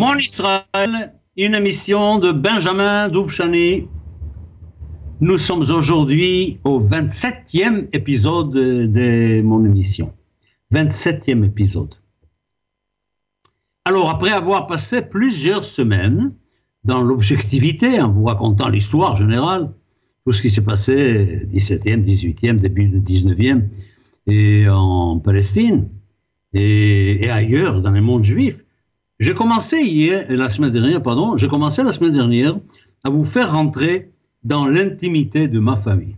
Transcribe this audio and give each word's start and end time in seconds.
Mon 0.00 0.16
Israël, 0.16 1.12
une 1.36 1.54
émission 1.54 2.18
de 2.18 2.32
Benjamin 2.32 3.10
Doufchani. 3.10 3.86
Nous 5.20 5.36
sommes 5.36 5.60
aujourd'hui 5.60 6.58
au 6.64 6.80
27e 6.80 7.86
épisode 7.92 8.50
de 8.50 9.42
mon 9.42 9.62
émission. 9.62 10.14
27e 10.72 11.44
épisode. 11.44 11.96
Alors, 13.84 14.08
après 14.08 14.30
avoir 14.30 14.66
passé 14.66 15.02
plusieurs 15.02 15.64
semaines 15.64 16.32
dans 16.82 17.02
l'objectivité, 17.02 18.00
en 18.00 18.10
vous 18.10 18.24
racontant 18.24 18.70
l'histoire 18.70 19.16
générale, 19.16 19.70
tout 20.24 20.32
ce 20.32 20.40
qui 20.40 20.48
s'est 20.48 20.64
passé 20.64 21.46
17e, 21.52 22.06
18e, 22.06 22.56
début 22.56 22.88
du 22.88 23.00
19e, 23.00 23.64
et 24.26 24.66
en 24.66 25.18
Palestine, 25.18 25.90
et, 26.54 27.22
et 27.22 27.28
ailleurs 27.28 27.82
dans 27.82 27.90
le 27.90 28.00
monde 28.00 28.24
juif, 28.24 28.64
j'ai 29.20 29.34
commencé 29.34 29.76
hier, 29.82 30.26
la 30.30 30.48
semaine 30.48 30.72
dernière, 30.72 31.02
pardon, 31.02 31.36
j'ai 31.36 31.46
commencé 31.46 31.82
la 31.82 31.92
semaine 31.92 32.14
dernière 32.14 32.58
à 33.04 33.10
vous 33.10 33.24
faire 33.24 33.52
rentrer 33.52 34.10
dans 34.42 34.66
l'intimité 34.66 35.46
de 35.46 35.60
ma 35.60 35.76
famille. 35.76 36.16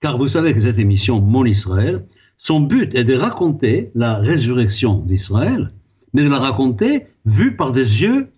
Car 0.00 0.16
vous 0.16 0.28
savez 0.28 0.54
que 0.54 0.60
cette 0.60 0.78
émission 0.78 1.20
Mon 1.20 1.44
Israël, 1.44 2.06
son 2.36 2.60
but 2.60 2.94
est 2.94 3.02
de 3.02 3.16
raconter 3.16 3.90
la 3.96 4.18
résurrection 4.18 5.00
d'Israël, 5.00 5.72
mais 6.12 6.22
de 6.22 6.28
la 6.28 6.38
raconter 6.38 7.06
vue 7.24 7.56
par 7.56 7.72
des 7.72 8.02
yeux 8.02 8.30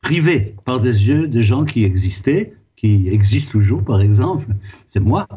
privés, 0.00 0.56
par 0.64 0.80
des 0.80 1.08
yeux 1.08 1.28
de 1.28 1.40
gens 1.40 1.64
qui 1.64 1.84
existaient, 1.84 2.54
qui 2.76 3.08
existent 3.08 3.50
toujours, 3.50 3.84
par 3.84 4.00
exemple, 4.00 4.46
c'est 4.86 5.00
moi, 5.00 5.28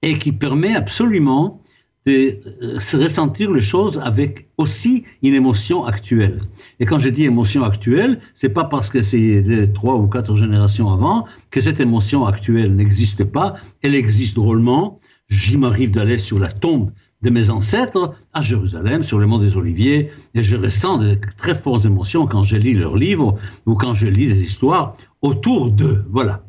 et 0.00 0.18
qui 0.18 0.32
permet 0.32 0.74
absolument 0.74 1.60
de 2.06 2.38
euh, 2.62 2.80
se 2.80 2.96
ressentir 2.96 3.50
les 3.50 3.60
choses 3.60 3.98
avec 3.98 4.48
aussi 4.58 5.04
une 5.22 5.34
émotion 5.34 5.84
actuelle. 5.84 6.42
Et 6.80 6.86
quand 6.86 6.98
je 6.98 7.08
dis 7.08 7.24
émotion 7.24 7.64
actuelle, 7.64 8.20
c'est 8.34 8.50
pas 8.50 8.64
parce 8.64 8.90
que 8.90 9.00
c'est 9.00 9.70
trois 9.74 9.96
ou 9.96 10.06
quatre 10.06 10.36
générations 10.36 10.90
avant 10.90 11.26
que 11.50 11.60
cette 11.60 11.80
émotion 11.80 12.26
actuelle 12.26 12.74
n'existe 12.76 13.24
pas. 13.24 13.54
Elle 13.82 13.94
existe 13.94 14.34
drôlement. 14.34 14.98
J'y 15.28 15.56
m'arrive 15.56 15.90
d'aller 15.90 16.18
sur 16.18 16.38
la 16.38 16.52
tombe 16.52 16.90
de 17.22 17.30
mes 17.30 17.48
ancêtres 17.48 18.14
à 18.34 18.42
Jérusalem, 18.42 19.02
sur 19.02 19.18
le 19.18 19.26
mont 19.26 19.38
des 19.38 19.56
Oliviers, 19.56 20.10
et 20.34 20.42
je 20.42 20.56
ressens 20.56 20.98
de 20.98 21.18
très 21.38 21.54
fortes 21.54 21.86
émotions 21.86 22.26
quand 22.26 22.42
je 22.42 22.56
lis 22.56 22.74
leurs 22.74 22.96
livres 22.96 23.38
ou 23.64 23.74
quand 23.74 23.94
je 23.94 24.06
lis 24.06 24.26
des 24.26 24.42
histoires 24.42 24.94
autour 25.22 25.70
d'eux. 25.70 26.04
Voilà. 26.10 26.44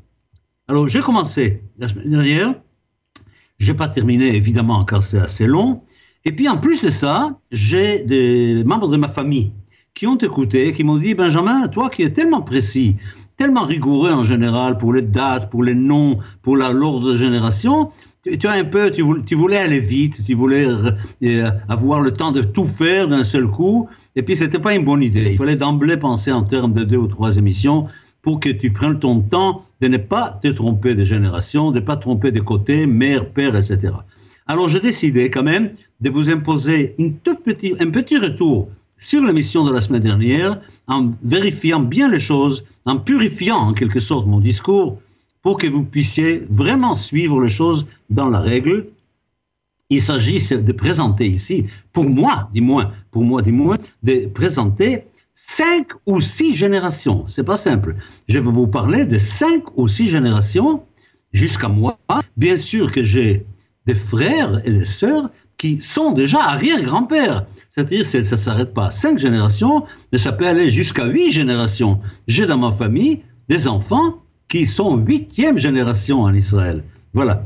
Alors, 0.67 0.87
j'ai 0.89 0.99
commencé 0.99 1.63
la 1.77 1.87
semaine 1.87 2.09
dernière 2.09 2.55
je 3.57 3.71
n'ai 3.71 3.77
pas 3.77 3.87
terminé, 3.87 4.35
évidemment, 4.35 4.83
car 4.85 5.03
c'est 5.03 5.19
assez 5.19 5.47
long. 5.47 5.81
Et 6.25 6.31
puis, 6.31 6.49
en 6.49 6.57
plus 6.57 6.81
de 6.83 6.89
ça, 6.89 7.39
j'ai 7.51 8.03
des 8.03 8.63
membres 8.65 8.87
de 8.87 8.97
ma 8.97 9.09
famille 9.09 9.51
qui 9.93 10.07
ont 10.07 10.17
écouté, 10.17 10.73
qui 10.73 10.83
m'ont 10.83 10.97
dit, 10.97 11.13
Benjamin, 11.13 11.67
toi 11.69 11.89
qui 11.89 12.03
es 12.03 12.11
tellement 12.11 12.41
précis, 12.41 12.97
tellement 13.37 13.65
rigoureux 13.65 14.11
en 14.11 14.23
général 14.23 14.77
pour 14.77 14.93
les 14.93 15.01
dates, 15.01 15.49
pour 15.49 15.63
les 15.63 15.75
noms, 15.75 16.19
pour 16.41 16.57
l'ordre 16.57 17.11
de 17.11 17.15
génération, 17.15 17.89
tu, 18.23 18.47
as 18.47 18.51
un 18.51 18.63
peu, 18.65 18.91
tu 18.91 19.35
voulais, 19.35 19.57
aller 19.57 19.79
vite, 19.79 20.23
tu 20.25 20.33
voulais 20.33 20.67
euh, 21.23 21.51
avoir 21.69 22.01
le 22.01 22.11
temps 22.11 22.31
de 22.31 22.41
tout 22.41 22.65
faire 22.65 23.07
d'un 23.07 23.23
seul 23.23 23.47
coup, 23.47 23.87
et 24.15 24.23
puis 24.23 24.35
c'était 24.35 24.59
pas 24.59 24.73
une 24.73 24.83
bonne 24.83 25.03
idée. 25.03 25.31
Il 25.31 25.37
fallait 25.37 25.55
d'emblée 25.55 25.97
penser 25.97 26.31
en 26.31 26.43
termes 26.43 26.73
de 26.73 26.83
deux 26.83 26.97
ou 26.97 27.07
trois 27.07 27.37
émissions 27.37 27.87
pour 28.25 28.39
que 28.39 28.49
tu 28.49 28.71
prennes 28.71 28.97
ton 28.97 29.21
temps 29.21 29.61
de 29.81 29.87
ne 29.87 29.97
pas 29.97 30.39
te 30.41 30.47
tromper 30.47 30.95
de 30.95 31.03
génération, 31.03 31.69
de 31.69 31.79
ne 31.79 31.85
pas 31.85 31.95
tromper 31.95 32.31
de 32.31 32.39
côté, 32.39 32.87
mère, 32.87 33.29
père, 33.29 33.55
etc. 33.55 33.93
Alors 34.47 34.67
j'ai 34.67 34.79
décidé 34.79 35.29
quand 35.29 35.43
même 35.43 35.69
de 36.01 36.09
vous 36.09 36.31
imposer 36.31 36.95
une 36.97 37.19
toute 37.19 37.43
petite, 37.43 37.79
un 37.79 37.91
petit 37.91 38.17
retour 38.17 38.67
sur 38.97 39.23
l'émission 39.23 39.63
de 39.63 39.71
la 39.71 39.79
semaine 39.79 40.01
dernière, 40.01 40.59
en 40.87 41.11
vérifiant 41.21 41.79
bien 41.79 42.09
les 42.09 42.19
choses, 42.19 42.65
en 42.85 42.97
purifiant 42.97 43.57
en 43.57 43.73
quelque 43.73 43.99
sorte 43.99 44.25
mon 44.25 44.39
discours, 44.39 44.99
pour 45.43 45.59
que 45.59 45.67
vous 45.67 45.83
puissiez 45.83 46.47
vraiment 46.49 46.95
suivre 46.95 47.39
les 47.39 47.49
choses 47.59 47.85
dans 48.09 48.27
la 48.27 48.39
règle. 48.39 48.87
Il 49.91 50.01
s'agit 50.01 50.39
de 50.51 50.71
présenter 50.71 51.27
ici, 51.27 51.67
pour 51.93 52.09
moi, 52.09 52.49
dis-moi, 52.51 52.91
pour 53.11 53.23
moi, 53.23 53.43
dis-moi, 53.43 53.77
de 54.01 54.25
présenter 54.33 55.03
cinq 55.35 55.89
ou 56.05 56.21
six 56.21 56.55
générations. 56.55 57.25
C'est 57.27 57.43
pas 57.43 57.57
simple. 57.57 57.95
Je 58.27 58.39
vais 58.39 58.51
vous 58.51 58.67
parler 58.67 59.05
de 59.05 59.17
cinq 59.17 59.63
ou 59.77 59.87
six 59.87 60.07
générations 60.07 60.83
jusqu'à 61.33 61.67
moi. 61.67 61.99
Bien 62.37 62.55
sûr 62.55 62.91
que 62.91 63.03
j'ai 63.03 63.45
des 63.85 63.95
frères 63.95 64.61
et 64.65 64.71
des 64.71 64.85
sœurs 64.85 65.29
qui 65.57 65.79
sont 65.79 66.11
déjà 66.11 66.41
arrière-grands-pères. 66.41 67.45
C'est-à-dire 67.69 68.01
que 68.01 68.23
ça 68.23 68.35
ne 68.35 68.41
s'arrête 68.41 68.73
pas 68.73 68.87
à 68.87 68.91
cinq 68.91 69.19
générations, 69.19 69.83
mais 70.11 70.17
ça 70.17 70.31
peut 70.31 70.47
aller 70.47 70.69
jusqu'à 70.69 71.05
huit 71.05 71.31
générations. 71.31 71.99
J'ai 72.27 72.45
dans 72.45 72.57
ma 72.57 72.71
famille 72.71 73.21
des 73.47 73.67
enfants 73.67 74.15
qui 74.47 74.65
sont 74.65 74.97
huitième 74.97 75.57
génération 75.57 76.21
en 76.21 76.33
Israël. 76.33 76.83
Voilà. 77.13 77.43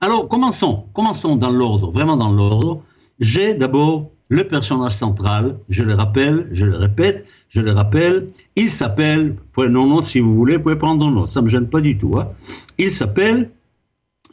Alors, 0.00 0.28
commençons. 0.28 0.84
Commençons 0.92 1.36
dans 1.36 1.50
l'ordre, 1.50 1.90
vraiment 1.90 2.16
dans 2.16 2.30
l'ordre. 2.30 2.82
J'ai 3.20 3.54
d'abord 3.54 4.10
le 4.34 4.48
personnage 4.48 4.96
central, 4.96 5.56
je 5.68 5.84
le 5.84 5.94
rappelle, 5.94 6.48
je 6.50 6.66
le 6.66 6.76
répète, 6.76 7.24
je 7.50 7.60
le 7.60 7.70
rappelle, 7.70 8.30
il 8.56 8.68
s'appelle, 8.68 9.36
prenez 9.52 9.72
note 9.72 10.06
si 10.06 10.18
vous 10.18 10.34
voulez, 10.34 10.56
vous 10.56 10.64
pouvez 10.64 10.76
prendre 10.76 11.08
note, 11.08 11.30
ça 11.30 11.40
ne 11.40 11.44
me 11.44 11.50
gêne 11.50 11.68
pas 11.68 11.80
du 11.80 11.96
tout. 11.96 12.18
Hein. 12.18 12.28
Il 12.76 12.90
s'appelle 12.90 13.50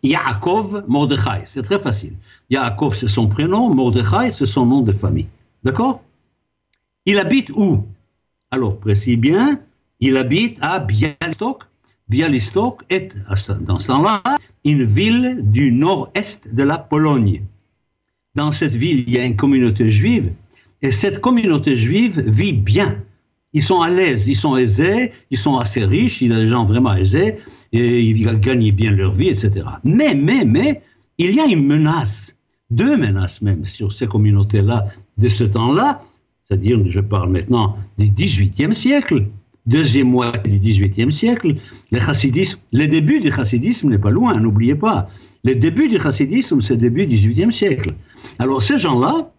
Yaakov 0.02 0.86
Mordechai, 0.88 1.42
c'est 1.46 1.62
très 1.62 1.78
facile. 1.78 2.16
Yaakov, 2.50 2.96
c'est 2.96 3.08
son 3.08 3.28
prénom, 3.28 3.72
Mordechai, 3.76 4.32
c'est 4.32 4.48
son 4.48 4.66
nom 4.66 4.82
de 4.82 4.92
famille. 4.92 5.28
D'accord? 5.64 6.02
Il 7.06 7.20
habite 7.20 7.52
où? 7.52 7.86
Alors, 8.50 8.78
précis 8.78 9.18
bien, 9.18 9.60
il 10.00 10.18
habite 10.18 10.58
à 10.62 10.80
Bialystok. 10.80 11.66
Bialystok 12.10 12.84
est, 12.90 13.16
dans 13.62 13.78
ce 13.78 13.88
temps-là, 13.88 14.24
une 14.66 14.84
ville 14.84 15.42
du 15.44 15.72
nord-est 15.72 16.54
de 16.56 16.64
la 16.64 16.80
Pologne 16.80 17.44
dans 18.36 18.52
cette 18.52 18.76
ville, 18.76 19.04
il 19.08 19.14
y 19.14 19.18
a 19.18 19.26
une 19.26 19.36
communauté 19.36 19.90
juive, 19.90 20.32
et 20.82 20.92
cette 20.92 21.22
communauté 21.22 21.76
juive 21.76 22.24
vit 22.28 22.54
bien. 22.54 22.98
Ils 23.54 23.62
sont 23.62 23.82
à 23.82 23.90
l'aise, 23.90 24.28
ils 24.28 24.36
sont 24.36 24.56
aisés, 24.56 25.12
ils 25.30 25.38
sont 25.38 25.58
assez 25.58 25.84
riches, 25.84 26.22
il 26.22 26.32
y 26.32 26.34
a 26.34 26.38
des 26.38 26.48
gens 26.48 26.66
vraiment 26.66 26.96
aisés, 26.96 27.36
et 27.74 28.02
ils 28.02 28.40
gagnent 28.40 28.72
bien 28.72 28.92
leur 28.92 29.14
vie, 29.14 29.30
etc. 29.30 29.66
Mais, 29.84 30.16
mais, 30.16 30.46
mais, 30.46 30.82
il 31.18 31.36
y 31.36 31.40
a 31.40 31.46
une 31.46 31.66
menace, 31.66 32.36
deux 32.70 32.96
menaces 32.98 33.42
même 33.42 33.66
sur 33.66 33.92
ces 33.92 34.08
communautés-là 34.08 34.88
de 35.18 35.28
ce 35.28 35.44
temps-là, 35.44 36.02
c'est-à-dire, 36.44 36.80
je 36.88 37.00
parle 37.00 37.30
maintenant 37.30 37.78
du 37.98 38.10
XVIIIe 38.10 38.74
siècle, 38.74 39.28
deuxième 39.66 40.10
moitié 40.10 40.58
du 40.58 40.60
XVIIIe 40.60 41.12
siècle, 41.12 41.56
le 41.92 42.00
chassidisme, 42.00 42.60
le 42.72 42.88
début 42.88 43.20
du 43.20 43.32
chassidisme 43.32 43.90
n'est 43.90 44.00
pas 44.00 44.10
loin, 44.10 44.40
n'oubliez 44.40 44.76
pas. 44.76 45.08
Le 45.44 45.56
début 45.56 45.88
du 45.88 45.98
chassidisme, 45.98 46.62
c'est 46.62 46.78
début 46.78 47.08
du 47.08 47.16
XVIIIe 47.16 47.52
siècle. 47.52 47.94
Alors 48.38 48.62
ces 48.62 48.78
gens-là, 48.78 49.32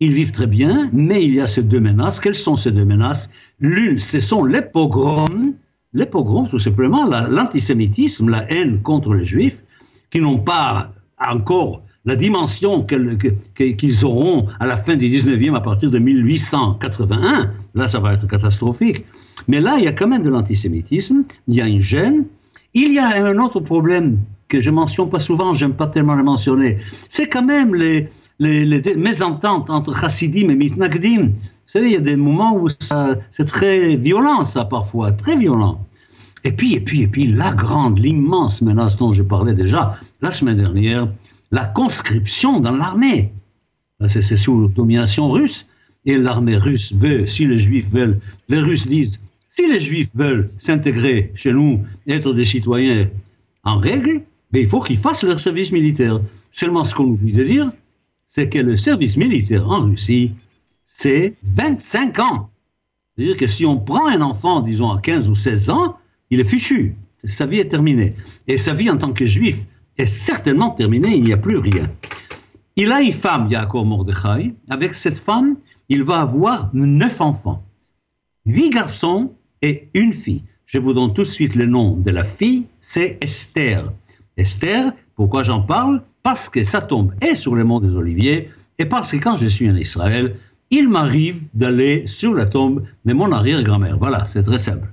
ils 0.00 0.12
vivent 0.12 0.32
très 0.32 0.46
bien, 0.46 0.88
mais 0.92 1.24
il 1.24 1.34
y 1.34 1.40
a 1.40 1.46
ces 1.46 1.62
deux 1.62 1.80
menaces. 1.80 2.20
Quelles 2.20 2.34
sont 2.34 2.56
ces 2.56 2.70
deux 2.70 2.84
menaces? 2.84 3.28
L'une, 3.60 3.98
ce 3.98 4.20
sont 4.20 4.44
les 4.44 4.62
pogroms, 4.62 5.54
les 5.92 6.06
pogroms 6.06 6.48
tout 6.48 6.58
simplement, 6.58 7.04
l'antisémitisme, 7.04 8.30
la, 8.30 8.50
haine 8.50 8.80
contre 8.82 9.12
les 9.14 9.24
juifs, 9.24 9.60
qui 10.10 10.20
n'ont 10.20 10.38
pas 10.38 10.92
encore 11.18 11.82
la 12.04 12.16
dimension 12.16 12.86
qu'ils 12.86 14.04
auront 14.04 14.46
à 14.60 14.66
la 14.66 14.78
fin 14.78 14.96
du 14.96 15.08
19e, 15.08 15.54
à 15.54 15.60
partir 15.60 15.90
de 15.90 15.98
1881. 15.98 17.52
Là, 17.74 17.88
ça 17.88 18.00
va 18.00 18.14
être 18.14 18.26
catastrophique. 18.26 19.04
Mais 19.48 19.60
là, 19.60 19.76
il 19.78 19.84
y 19.84 19.88
a 19.88 19.92
quand 19.92 20.06
même 20.06 20.22
de 20.22 20.30
l'antisémitisme, 20.30 21.24
il 21.48 21.56
y 21.56 21.60
a 21.60 21.66
une 21.66 21.80
gêne. 21.80 22.24
Il 22.72 22.94
y 22.94 22.98
a 22.98 23.26
un 23.26 23.36
autre 23.38 23.60
problème 23.60 24.18
que 24.48 24.60
je 24.60 24.70
mentionne 24.70 25.10
pas 25.10 25.20
souvent, 25.20 25.52
j'aime 25.52 25.74
pas 25.74 25.86
tellement 25.86 26.14
le 26.14 26.24
mentionner, 26.24 26.78
c'est 27.08 27.28
quand 27.28 27.42
même 27.42 27.74
les, 27.74 28.08
les, 28.38 28.64
les, 28.64 28.94
mésententes 28.94 29.70
entre 29.70 29.94
chassidim 29.94 30.48
et 30.48 30.54
mitnagdim. 30.54 31.26
Vous 31.28 31.72
savez, 31.72 31.88
il 31.88 31.92
y 31.92 31.96
a 31.96 32.00
des 32.00 32.16
moments 32.16 32.56
où 32.56 32.68
c'est 33.30 33.44
très 33.44 33.96
violent, 33.96 34.44
ça, 34.44 34.64
parfois, 34.64 35.12
très 35.12 35.36
violent. 35.36 35.84
Et 36.44 36.52
puis, 36.52 36.74
et 36.74 36.80
puis, 36.80 37.02
et 37.02 37.08
puis, 37.08 37.26
la 37.26 37.52
grande, 37.52 37.98
l'immense 37.98 38.62
menace 38.62 38.96
dont 38.96 39.12
je 39.12 39.22
parlais 39.22 39.52
déjà 39.52 39.98
la 40.22 40.30
semaine 40.30 40.56
dernière, 40.56 41.08
la 41.50 41.64
conscription 41.64 42.60
dans 42.60 42.72
l'armée. 42.74 43.32
C'est 44.06 44.22
sous 44.36 44.68
domination 44.68 45.30
russe. 45.30 45.66
Et 46.06 46.16
l'armée 46.16 46.56
russe 46.56 46.92
veut, 46.94 47.26
si 47.26 47.44
les 47.44 47.58
juifs 47.58 47.90
veulent, 47.90 48.20
les 48.48 48.60
Russes 48.60 48.86
disent, 48.86 49.20
si 49.48 49.68
les 49.70 49.80
juifs 49.80 50.10
veulent 50.14 50.48
s'intégrer 50.56 51.32
chez 51.34 51.52
nous, 51.52 51.84
être 52.06 52.32
des 52.32 52.44
citoyens 52.44 53.08
en 53.64 53.76
règle, 53.76 54.22
mais 54.52 54.62
il 54.62 54.68
faut 54.68 54.80
qu'ils 54.80 54.98
fassent 54.98 55.24
leur 55.24 55.40
service 55.40 55.72
militaire. 55.72 56.20
Seulement, 56.50 56.84
ce 56.84 56.94
qu'on 56.94 57.04
oublie 57.04 57.32
de 57.32 57.44
dire, 57.44 57.72
c'est 58.28 58.48
que 58.48 58.58
le 58.58 58.76
service 58.76 59.16
militaire 59.16 59.68
en 59.68 59.82
Russie, 59.82 60.32
c'est 60.84 61.34
25 61.42 62.18
ans. 62.18 62.50
C'est-à-dire 63.16 63.36
que 63.36 63.46
si 63.46 63.66
on 63.66 63.78
prend 63.78 64.06
un 64.06 64.20
enfant, 64.20 64.60
disons, 64.60 64.90
à 64.90 65.00
15 65.00 65.28
ou 65.28 65.34
16 65.34 65.70
ans, 65.70 65.96
il 66.30 66.40
est 66.40 66.44
fichu. 66.44 66.94
Sa 67.24 67.46
vie 67.46 67.58
est 67.58 67.68
terminée. 67.68 68.14
Et 68.46 68.56
sa 68.56 68.74
vie 68.74 68.90
en 68.90 68.96
tant 68.96 69.12
que 69.12 69.26
juif 69.26 69.64
est 69.96 70.06
certainement 70.06 70.70
terminée, 70.70 71.16
il 71.16 71.22
n'y 71.22 71.32
a 71.32 71.36
plus 71.36 71.58
rien. 71.58 71.90
Il 72.76 72.92
a 72.92 73.00
une 73.00 73.12
femme, 73.12 73.48
Yaakov 73.50 73.86
Mordechai. 73.86 74.54
Avec 74.68 74.94
cette 74.94 75.18
femme, 75.18 75.56
il 75.88 76.04
va 76.04 76.20
avoir 76.20 76.70
neuf 76.72 77.20
enfants. 77.20 77.64
huit 78.46 78.70
garçons 78.70 79.32
et 79.62 79.88
une 79.94 80.14
fille. 80.14 80.44
Je 80.66 80.78
vous 80.78 80.92
donne 80.92 81.12
tout 81.12 81.22
de 81.22 81.28
suite 81.28 81.54
le 81.54 81.66
nom 81.66 81.96
de 81.96 82.10
la 82.10 82.24
fille, 82.24 82.66
c'est 82.80 83.18
Esther. 83.20 83.90
Esther, 84.38 84.92
pourquoi 85.16 85.42
j'en 85.42 85.60
parle? 85.60 86.02
Parce 86.22 86.48
que 86.48 86.62
ça 86.62 86.80
tombe 86.80 87.12
et 87.20 87.34
sur 87.34 87.54
le 87.54 87.64
mont 87.64 87.80
des 87.80 87.94
Oliviers, 87.94 88.50
et 88.78 88.86
parce 88.86 89.12
que 89.12 89.16
quand 89.16 89.36
je 89.36 89.48
suis 89.48 89.68
en 89.68 89.76
Israël, 89.76 90.36
il 90.70 90.88
m'arrive 90.88 91.42
d'aller 91.54 92.06
sur 92.06 92.34
la 92.34 92.46
tombe 92.46 92.84
de 93.04 93.12
mon 93.12 93.32
arrière-grand-mère. 93.32 93.98
Voilà, 93.98 94.26
c'est 94.26 94.42
très 94.42 94.58
simple. 94.58 94.88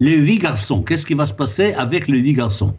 Les 0.00 0.16
huit 0.16 0.38
garçons, 0.38 0.82
qu'est-ce 0.82 1.06
qui 1.06 1.14
va 1.14 1.26
se 1.26 1.32
passer 1.32 1.72
avec 1.74 2.08
les 2.08 2.18
huit 2.18 2.34
garçons? 2.34 2.74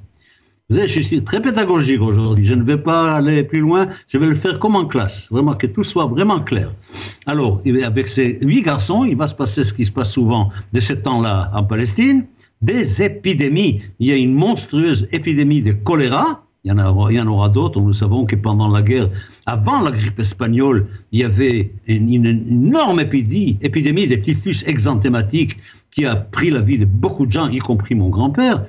Vous 0.68 0.78
savez, 0.78 0.88
je 0.88 1.00
suis 1.00 1.24
très 1.24 1.42
pédagogique 1.42 2.02
aujourd'hui. 2.02 2.44
Je 2.44 2.56
ne 2.56 2.63
vais 2.63 2.80
pas 2.80 3.13
aller 3.13 3.44
plus 3.44 3.60
loin. 3.60 3.88
Je 4.07 4.18
vais 4.18 4.25
le 4.25 4.34
faire 4.34 4.57
comme 4.57 4.75
en 4.75 4.86
classe. 4.86 5.28
Vraiment, 5.30 5.54
que 5.54 5.68
tout 5.68 5.84
soit 5.84 6.07
vraiment 6.07 6.42
clair. 6.42 6.74
Alors, 7.28 7.62
avec 7.84 8.07
ces 8.07 8.40
huit 8.42 8.63
garçons, 8.63 9.06
il 9.06 9.16
va 9.16 9.28
se 9.28 9.36
passer 9.36 9.63
ce 9.63 9.72
qui 9.72 9.86
se 9.86 9.92
passe 9.92 10.12
souvent 10.12 10.50
de 10.74 10.80
ce 10.80 10.94
temps-là 10.94 11.52
en 11.54 11.63
Palestine 11.63 12.25
des 12.62 13.04
épidémies. 13.04 13.81
Il 14.00 14.07
y 14.07 14.12
a 14.12 14.16
une 14.16 14.34
monstrueuse 14.34 15.07
épidémie 15.12 15.62
de 15.62 15.72
choléra 15.72 16.46
il 16.66 16.69
y 16.69 16.72
en, 16.72 16.80
en 16.80 17.28
aura 17.28 17.50
d'autres. 17.50 17.80
Nous 17.80 17.94
savons 17.94 18.25
que 18.25 18.36
pendant 18.36 18.68
la 18.68 18.81
guerre, 18.81 19.10
avant 19.46 19.81
la 19.81 19.92
grippe 19.92 20.19
espagnole, 20.19 20.88
il 21.12 21.19
y 21.19 21.24
avait 21.24 21.72
une, 21.86 22.10
une 22.10 22.25
énorme 22.25 23.00
épidémie, 23.00 23.60
épidémie 23.62 24.07
de 24.07 24.16
typhus 24.16 24.63
exanthématique 24.66 25.57
qui 25.92 26.06
a 26.06 26.16
pris 26.16 26.50
la 26.50 26.62
vie 26.62 26.80
de 26.80 26.86
beaucoup 26.86 27.28
de 27.28 27.31
gens, 27.31 27.50
y 27.50 27.60
compris 27.60 27.94
mon 27.94 28.10
grand-père. 28.10 28.66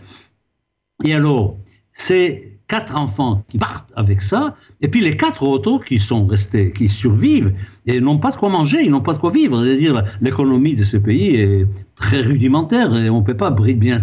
Et 1.05 1.15
alors, 1.15 1.56
c'est 1.93 2.56
quatre 2.68 2.96
enfants 2.96 3.44
qui 3.48 3.58
partent 3.58 3.92
avec 3.94 4.20
ça, 4.20 4.56
et 4.80 4.88
puis 4.88 5.00
les 5.00 5.16
quatre 5.16 5.42
autres 5.44 5.84
qui 5.84 6.00
sont 6.00 6.26
restés, 6.26 6.72
qui 6.72 6.88
survivent, 6.88 7.52
et 7.86 8.00
n'ont 8.00 8.18
pas 8.18 8.32
de 8.32 8.36
quoi 8.36 8.48
manger, 8.48 8.78
ils 8.82 8.90
n'ont 8.90 9.00
pas 9.00 9.14
de 9.14 9.18
quoi 9.18 9.30
vivre. 9.30 9.62
C'est-à-dire, 9.62 10.02
l'économie 10.20 10.74
de 10.74 10.84
ce 10.84 10.96
pays 10.96 11.36
est 11.36 11.66
très 11.94 12.20
rudimentaire, 12.22 12.96
et 12.96 13.08
on 13.08 13.20
ne 13.20 13.24
peut 13.24 13.36
pas 13.36 13.50
bien 13.50 14.02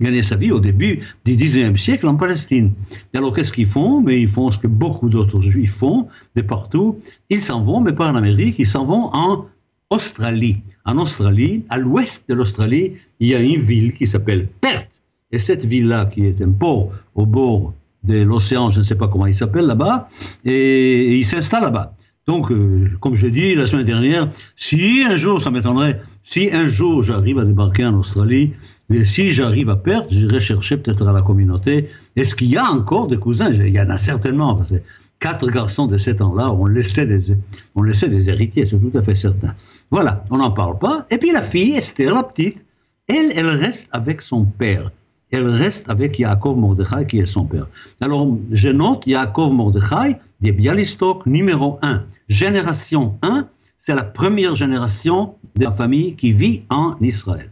gagner 0.00 0.22
sa 0.22 0.36
vie 0.36 0.50
au 0.50 0.60
début 0.60 1.00
du 1.24 1.36
19e 1.36 1.76
siècle 1.76 2.08
en 2.08 2.16
Palestine. 2.16 2.72
Et 3.12 3.18
alors, 3.18 3.32
qu'est-ce 3.32 3.52
qu'ils 3.52 3.68
font? 3.68 4.00
Mais 4.00 4.20
ils 4.20 4.28
font 4.28 4.50
ce 4.50 4.58
que 4.58 4.66
beaucoup 4.66 5.08
d'autres 5.08 5.40
juifs 5.40 5.74
font, 5.74 6.08
de 6.34 6.42
partout. 6.42 6.98
Ils 7.30 7.40
s'en 7.40 7.62
vont, 7.62 7.80
mais 7.80 7.92
pas 7.92 8.10
en 8.10 8.16
Amérique, 8.16 8.56
ils 8.58 8.66
s'en 8.66 8.84
vont 8.84 9.10
en 9.12 9.46
Australie. 9.90 10.62
En 10.84 10.98
Australie, 10.98 11.62
à 11.68 11.78
l'ouest 11.78 12.28
de 12.28 12.34
l'Australie, 12.34 12.94
il 13.20 13.28
y 13.28 13.34
a 13.34 13.38
une 13.38 13.60
ville 13.60 13.92
qui 13.92 14.06
s'appelle 14.06 14.48
Perth. 14.60 15.00
Et 15.30 15.38
cette 15.38 15.64
ville-là, 15.64 16.06
qui 16.06 16.26
est 16.26 16.42
un 16.42 16.50
port 16.50 16.90
au 17.14 17.26
bord 17.26 17.72
de 18.04 18.22
l'océan, 18.22 18.70
je 18.70 18.78
ne 18.78 18.84
sais 18.84 18.96
pas 18.96 19.08
comment 19.08 19.26
il 19.26 19.34
s'appelle 19.34 19.66
là-bas, 19.66 20.08
et 20.44 21.16
il 21.16 21.24
s'installe 21.24 21.62
là-bas. 21.62 21.94
Donc, 22.26 22.50
euh, 22.50 22.88
comme 23.00 23.16
je 23.16 23.26
dis 23.26 23.54
la 23.54 23.66
semaine 23.66 23.84
dernière, 23.84 24.28
si 24.56 25.04
un 25.06 25.16
jour, 25.16 25.42
ça 25.42 25.50
m'étonnerait, 25.50 26.00
si 26.22 26.50
un 26.50 26.66
jour 26.66 27.02
j'arrive 27.02 27.38
à 27.38 27.44
débarquer 27.44 27.84
en 27.84 27.94
Australie, 27.94 28.54
et 28.90 29.04
si 29.04 29.30
j'arrive 29.30 29.68
à 29.68 29.76
perdre, 29.76 30.06
j'irai 30.10 30.40
chercher 30.40 30.78
peut-être 30.78 31.06
à 31.06 31.12
la 31.12 31.20
communauté, 31.20 31.90
est-ce 32.16 32.34
qu'il 32.34 32.48
y 32.48 32.56
a 32.56 32.64
encore 32.64 33.08
des 33.08 33.18
cousins? 33.18 33.50
Il 33.52 33.68
y 33.68 33.80
en 33.80 33.90
a 33.90 33.98
certainement, 33.98 34.54
parce 34.54 34.70
que 34.70 34.76
quatre 35.20 35.48
garçons 35.48 35.86
de 35.86 35.98
ces 35.98 36.16
temps-là 36.16 36.50
ont 36.50 36.66
laissé 36.66 37.04
des, 37.04 37.32
ont 37.74 37.82
laissé 37.82 38.08
des 38.08 38.30
héritiers, 38.30 38.64
c'est 38.64 38.78
tout 38.78 38.96
à 38.96 39.02
fait 39.02 39.14
certain. 39.14 39.54
Voilà, 39.90 40.24
on 40.30 40.38
n'en 40.38 40.50
parle 40.50 40.78
pas. 40.78 41.06
Et 41.10 41.18
puis 41.18 41.30
la 41.30 41.42
fille, 41.42 41.72
Esther, 41.72 42.14
la 42.14 42.22
petite, 42.22 42.64
elle, 43.06 43.32
elle 43.34 43.48
reste 43.48 43.88
avec 43.92 44.22
son 44.22 44.44
père 44.44 44.90
elle 45.30 45.48
reste 45.48 45.88
avec 45.90 46.18
Yaakov 46.18 46.56
Mordechai 46.56 47.06
qui 47.06 47.18
est 47.18 47.26
son 47.26 47.44
père. 47.44 47.66
Alors, 48.00 48.36
je 48.50 48.68
note 48.68 49.06
Yaakov 49.06 49.52
Mordechai 49.52 50.16
des 50.40 50.52
Bialystok 50.52 51.26
numéro 51.26 51.78
1. 51.82 52.02
Génération 52.28 53.18
1, 53.22 53.48
c'est 53.78 53.94
la 53.94 54.04
première 54.04 54.54
génération 54.54 55.34
de 55.56 55.64
la 55.64 55.72
famille 55.72 56.14
qui 56.14 56.32
vit 56.32 56.62
en 56.70 56.96
Israël. 57.00 57.50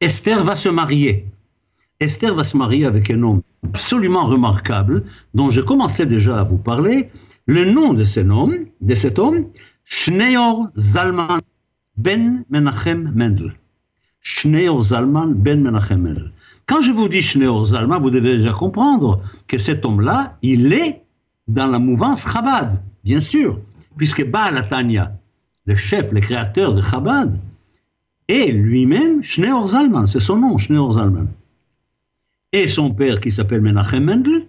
Esther 0.00 0.42
va 0.44 0.54
se 0.54 0.68
marier. 0.68 1.26
Esther 2.00 2.34
va 2.34 2.44
se 2.44 2.56
marier 2.56 2.86
avec 2.86 3.10
un 3.10 3.22
homme 3.22 3.42
absolument 3.62 4.26
remarquable 4.26 5.04
dont 5.34 5.50
je 5.50 5.60
commençais 5.60 6.06
déjà 6.06 6.40
à 6.40 6.42
vous 6.42 6.56
parler. 6.56 7.10
Le 7.46 7.70
nom 7.70 7.92
de 7.92 8.04
cet 8.04 8.28
homme, 8.28 8.56
de 8.80 8.94
cet 8.94 9.18
homme, 9.18 9.46
Schneor 9.84 10.68
Zalman 10.76 11.40
ben 11.96 12.44
Menachem 12.48 13.12
Mendel. 13.14 13.52
Schneor 14.20 14.82
Zalman 14.82 15.34
ben 15.34 15.62
Menachem. 15.62 16.30
Quand 16.66 16.82
je 16.82 16.92
vous 16.92 17.08
dis 17.08 17.22
Schneor 17.22 17.64
Zalman, 17.64 18.00
vous 18.00 18.10
devez 18.10 18.36
déjà 18.36 18.52
comprendre 18.52 19.22
que 19.48 19.58
cet 19.58 19.84
homme-là, 19.84 20.36
il 20.42 20.72
est 20.72 21.02
dans 21.48 21.66
la 21.66 21.78
mouvance 21.78 22.22
Chabad, 22.30 22.82
bien 23.02 23.20
sûr, 23.20 23.58
puisque 23.96 24.24
Baal 24.24 24.66
Tanya, 24.68 25.12
le 25.66 25.74
chef, 25.74 26.12
le 26.12 26.20
créateur 26.20 26.74
de 26.74 26.80
Chabad, 26.80 27.36
est 28.28 28.52
lui-même 28.52 29.22
Schneor 29.22 29.68
Zalman, 29.68 30.06
c'est 30.06 30.20
son 30.20 30.36
nom, 30.36 30.58
Schneor 30.58 30.92
Zalman. 30.92 31.26
Et 32.52 32.68
son 32.68 32.92
père, 32.92 33.20
qui 33.20 33.30
s'appelle 33.30 33.62
Menachem 33.62 34.04
Mendel, 34.04 34.46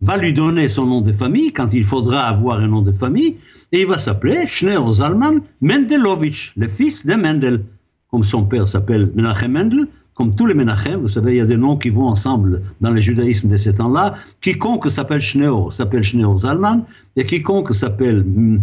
va 0.00 0.16
lui 0.16 0.32
donner 0.32 0.68
son 0.68 0.86
nom 0.86 1.02
de 1.02 1.12
famille 1.12 1.52
quand 1.52 1.72
il 1.72 1.84
faudra 1.84 2.22
avoir 2.22 2.58
un 2.58 2.68
nom 2.68 2.82
de 2.82 2.92
famille, 2.92 3.36
et 3.70 3.82
il 3.82 3.86
va 3.86 3.98
s'appeler 3.98 4.46
Schneor 4.46 4.92
Zalman 4.94 5.40
Mendelovitch, 5.60 6.54
le 6.56 6.68
fils 6.68 7.04
de 7.04 7.14
Mendel. 7.14 7.64
Comme 8.10 8.24
son 8.24 8.44
père 8.44 8.66
s'appelle 8.66 9.10
Menachem 9.14 9.52
Mendel, 9.52 9.86
comme 10.20 10.34
tous 10.34 10.44
les 10.44 10.52
Menachem, 10.52 11.00
vous 11.00 11.08
savez, 11.08 11.32
il 11.32 11.36
y 11.38 11.40
a 11.40 11.46
des 11.46 11.56
noms 11.56 11.78
qui 11.78 11.88
vont 11.88 12.06
ensemble 12.06 12.60
dans 12.82 12.90
le 12.90 13.00
judaïsme 13.00 13.48
de 13.48 13.56
ces 13.56 13.74
temps-là. 13.76 14.16
Quiconque 14.42 14.90
s'appelle 14.90 15.22
Schneor 15.22 15.72
s'appelle 15.72 16.02
Schneor 16.02 16.36
Zalman, 16.36 16.84
et 17.16 17.24
quiconque 17.24 17.72
s'appelle 17.72 18.22
mm, 18.24 18.62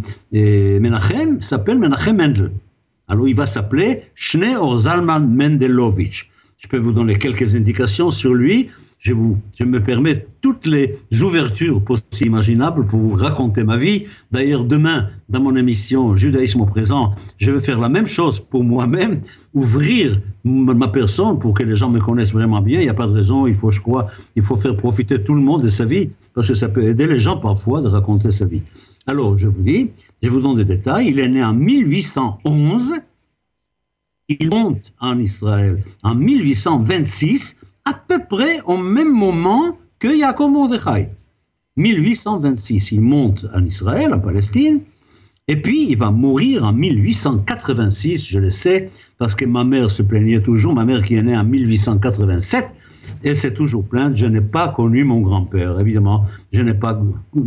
Menachem 0.80 1.42
s'appelle 1.42 1.80
Menachem 1.80 2.18
Mendel. 2.18 2.52
Alors 3.08 3.28
il 3.28 3.36
va 3.36 3.48
s'appeler 3.48 4.04
Schneor 4.14 4.78
Zalman 4.78 5.22
Mendelovitch. 5.22 6.30
Je 6.60 6.68
peux 6.68 6.78
vous 6.78 6.92
donner 6.92 7.18
quelques 7.18 7.56
indications 7.56 8.12
sur 8.12 8.36
lui 8.36 8.70
je, 9.00 9.14
vous, 9.14 9.38
je 9.60 9.64
me 9.66 9.82
permets 9.82 10.26
toutes 10.42 10.66
les 10.66 10.96
ouvertures 11.22 11.82
possibles 11.82 12.28
imaginables 12.28 12.86
pour 12.88 13.00
vous 13.00 13.16
raconter 13.16 13.64
ma 13.64 13.78
vie. 13.78 14.06
D'ailleurs, 14.32 14.64
demain, 14.64 15.10
dans 15.30 15.42
mon 15.42 15.56
émission 15.56 16.16
Judaïsme 16.16 16.62
au 16.62 16.66
présent, 16.66 17.14
je 17.38 17.52
vais 17.52 17.60
faire 17.60 17.80
la 17.80 17.90
même 17.90 18.08
chose 18.08 18.40
pour 18.40 18.64
moi-même, 18.64 19.22
ouvrir 19.54 20.20
ma 20.44 20.88
personne 20.88 21.40
pour 21.40 21.54
que 21.54 21.64
les 21.64 21.76
gens 21.76 21.90
me 21.90 22.00
connaissent 22.00 22.32
vraiment 22.32 22.62
bien. 22.62 22.80
Il 22.80 22.84
n'y 22.84 22.90
a 22.90 22.94
pas 22.94 23.08
de 23.08 23.14
raison, 23.14 23.48
il 23.48 23.56
faut, 23.56 23.72
je 23.72 23.82
crois, 23.82 24.08
il 24.36 24.44
faut 24.44 24.56
faire 24.56 24.76
profiter 24.76 25.22
tout 25.22 25.34
le 25.34 25.42
monde 25.42 25.64
de 25.64 25.70
sa 25.70 25.86
vie, 25.86 26.10
parce 26.34 26.48
que 26.48 26.54
ça 26.54 26.70
peut 26.70 26.88
aider 26.88 27.08
les 27.08 27.18
gens 27.18 27.38
parfois 27.38 27.82
de 27.82 27.88
raconter 27.88 28.32
sa 28.32 28.46
vie. 28.46 28.62
Alors, 29.06 29.38
je 29.38 29.48
vous 29.48 29.62
dis, 29.62 29.92
je 30.22 30.30
vous 30.30 30.42
donne 30.42 30.58
des 30.58 30.66
détails. 30.66 31.08
Il 31.10 31.20
est 31.20 31.30
né 31.30 31.44
en 31.44 31.54
1811. 31.54 32.94
Il 34.30 34.50
monte 34.50 34.92
en 35.00 35.18
Israël 35.20 35.82
en 36.04 36.14
1826 36.14 37.57
à 37.88 37.94
peu 37.94 38.20
près 38.30 38.62
au 38.66 38.78
même 38.78 39.14
moment 39.14 39.78
que 40.00 40.10
Yaakov 40.10 40.52
Mordechai. 40.52 41.10
1826, 41.78 42.92
il 42.92 43.02
monte 43.02 43.46
en 43.56 43.64
Israël, 43.64 44.14
en 44.14 44.20
Palestine, 44.20 44.82
et 45.48 45.56
puis 45.56 45.88
il 45.90 45.98
va 45.98 46.12
mourir 46.12 46.66
en 46.66 46.74
1886, 46.74 48.26
je 48.28 48.40
le 48.40 48.50
sais, 48.50 48.90
parce 49.18 49.36
que 49.36 49.46
ma 49.46 49.64
mère 49.64 49.90
se 49.90 50.02
plaignait 50.02 50.42
toujours, 50.42 50.74
ma 50.74 50.84
mère 50.84 51.02
qui 51.04 51.16
est 51.16 51.22
née 51.22 51.38
en 51.38 51.46
1887, 51.46 52.66
elle 53.24 53.38
s'est 53.38 53.54
toujours 53.54 53.86
plainte, 53.86 54.18
je 54.18 54.26
n'ai 54.26 54.42
pas 54.42 54.68
connu 54.68 55.06
mon 55.06 55.22
grand-père, 55.22 55.80
évidemment, 55.80 56.26
je 56.52 56.62
n'ai 56.62 56.74
pas... 56.74 57.00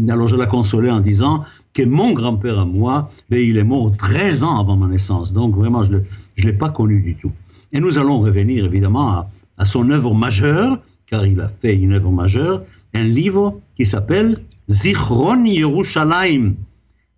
Alors 0.09 0.26
je 0.26 0.37
la 0.37 0.47
consolais 0.47 0.90
en 0.90 1.00
disant 1.00 1.44
que 1.75 1.82
mon 1.82 2.12
grand-père 2.12 2.59
à 2.59 2.64
moi, 2.64 3.09
ben, 3.28 3.38
il 3.38 3.59
est 3.59 3.64
mort 3.64 3.94
13 3.94 4.44
ans 4.44 4.59
avant 4.59 4.76
ma 4.76 4.87
naissance, 4.87 5.35
donc 5.35 5.54
vraiment 5.54 5.82
je 5.82 5.92
ne 5.92 6.00
l'ai 6.38 6.54
pas 6.54 6.70
connu 6.70 7.02
du 7.02 7.14
tout. 7.16 7.32
Et 7.73 7.78
nous 7.78 7.99
allons 7.99 8.20
revenir 8.20 8.64
évidemment 8.64 9.11
à, 9.11 9.30
à 9.61 9.64
son 9.67 9.90
œuvre 9.90 10.14
majeure, 10.14 10.79
car 11.07 11.26
il 11.26 11.38
a 11.40 11.49
fait 11.49 11.76
une 11.76 11.93
œuvre 11.93 12.11
majeure, 12.11 12.64
un 12.95 13.02
livre 13.02 13.61
qui 13.76 13.85
s'appelle 13.85 14.38
Zichron 14.71 15.45
Yerushalayim. 15.45 16.55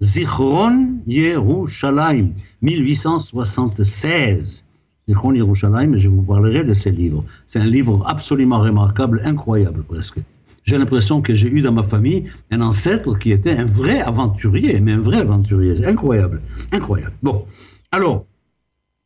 Zichron 0.02 0.98
Yerushalayim, 1.06 2.32
1876. 2.60 4.64
Zichron 5.08 5.34
Yerushalayim, 5.34 5.96
je 5.96 6.08
vous 6.08 6.22
parlerai 6.22 6.64
de 6.64 6.74
ce 6.74 6.88
livre. 6.88 7.24
C'est 7.46 7.60
un 7.60 7.64
livre 7.64 8.04
absolument 8.08 8.58
remarquable, 8.58 9.22
incroyable 9.24 9.84
presque. 9.84 10.18
J'ai 10.64 10.78
l'impression 10.78 11.22
que 11.22 11.34
j'ai 11.34 11.48
eu 11.48 11.60
dans 11.60 11.72
ma 11.72 11.84
famille 11.84 12.28
un 12.50 12.60
ancêtre 12.60 13.16
qui 13.18 13.30
était 13.30 13.52
un 13.52 13.66
vrai 13.66 14.00
aventurier, 14.00 14.80
mais 14.80 14.94
un 14.94 15.00
vrai 15.00 15.18
aventurier. 15.18 15.86
Incroyable, 15.86 16.42
incroyable. 16.72 17.12
Bon, 17.22 17.44
alors, 17.92 18.26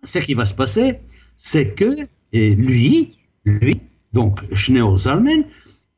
ce 0.05 0.21
qui 0.21 0.33
va 0.33 0.47
se 0.47 0.55
passer, 0.55 1.01
c'est 1.37 1.75
que 1.75 2.07
lui, 2.33 3.13
lui, 3.47 3.81
donc 4.13 4.41
Schneor 4.53 4.99
Zalman, 4.99 5.45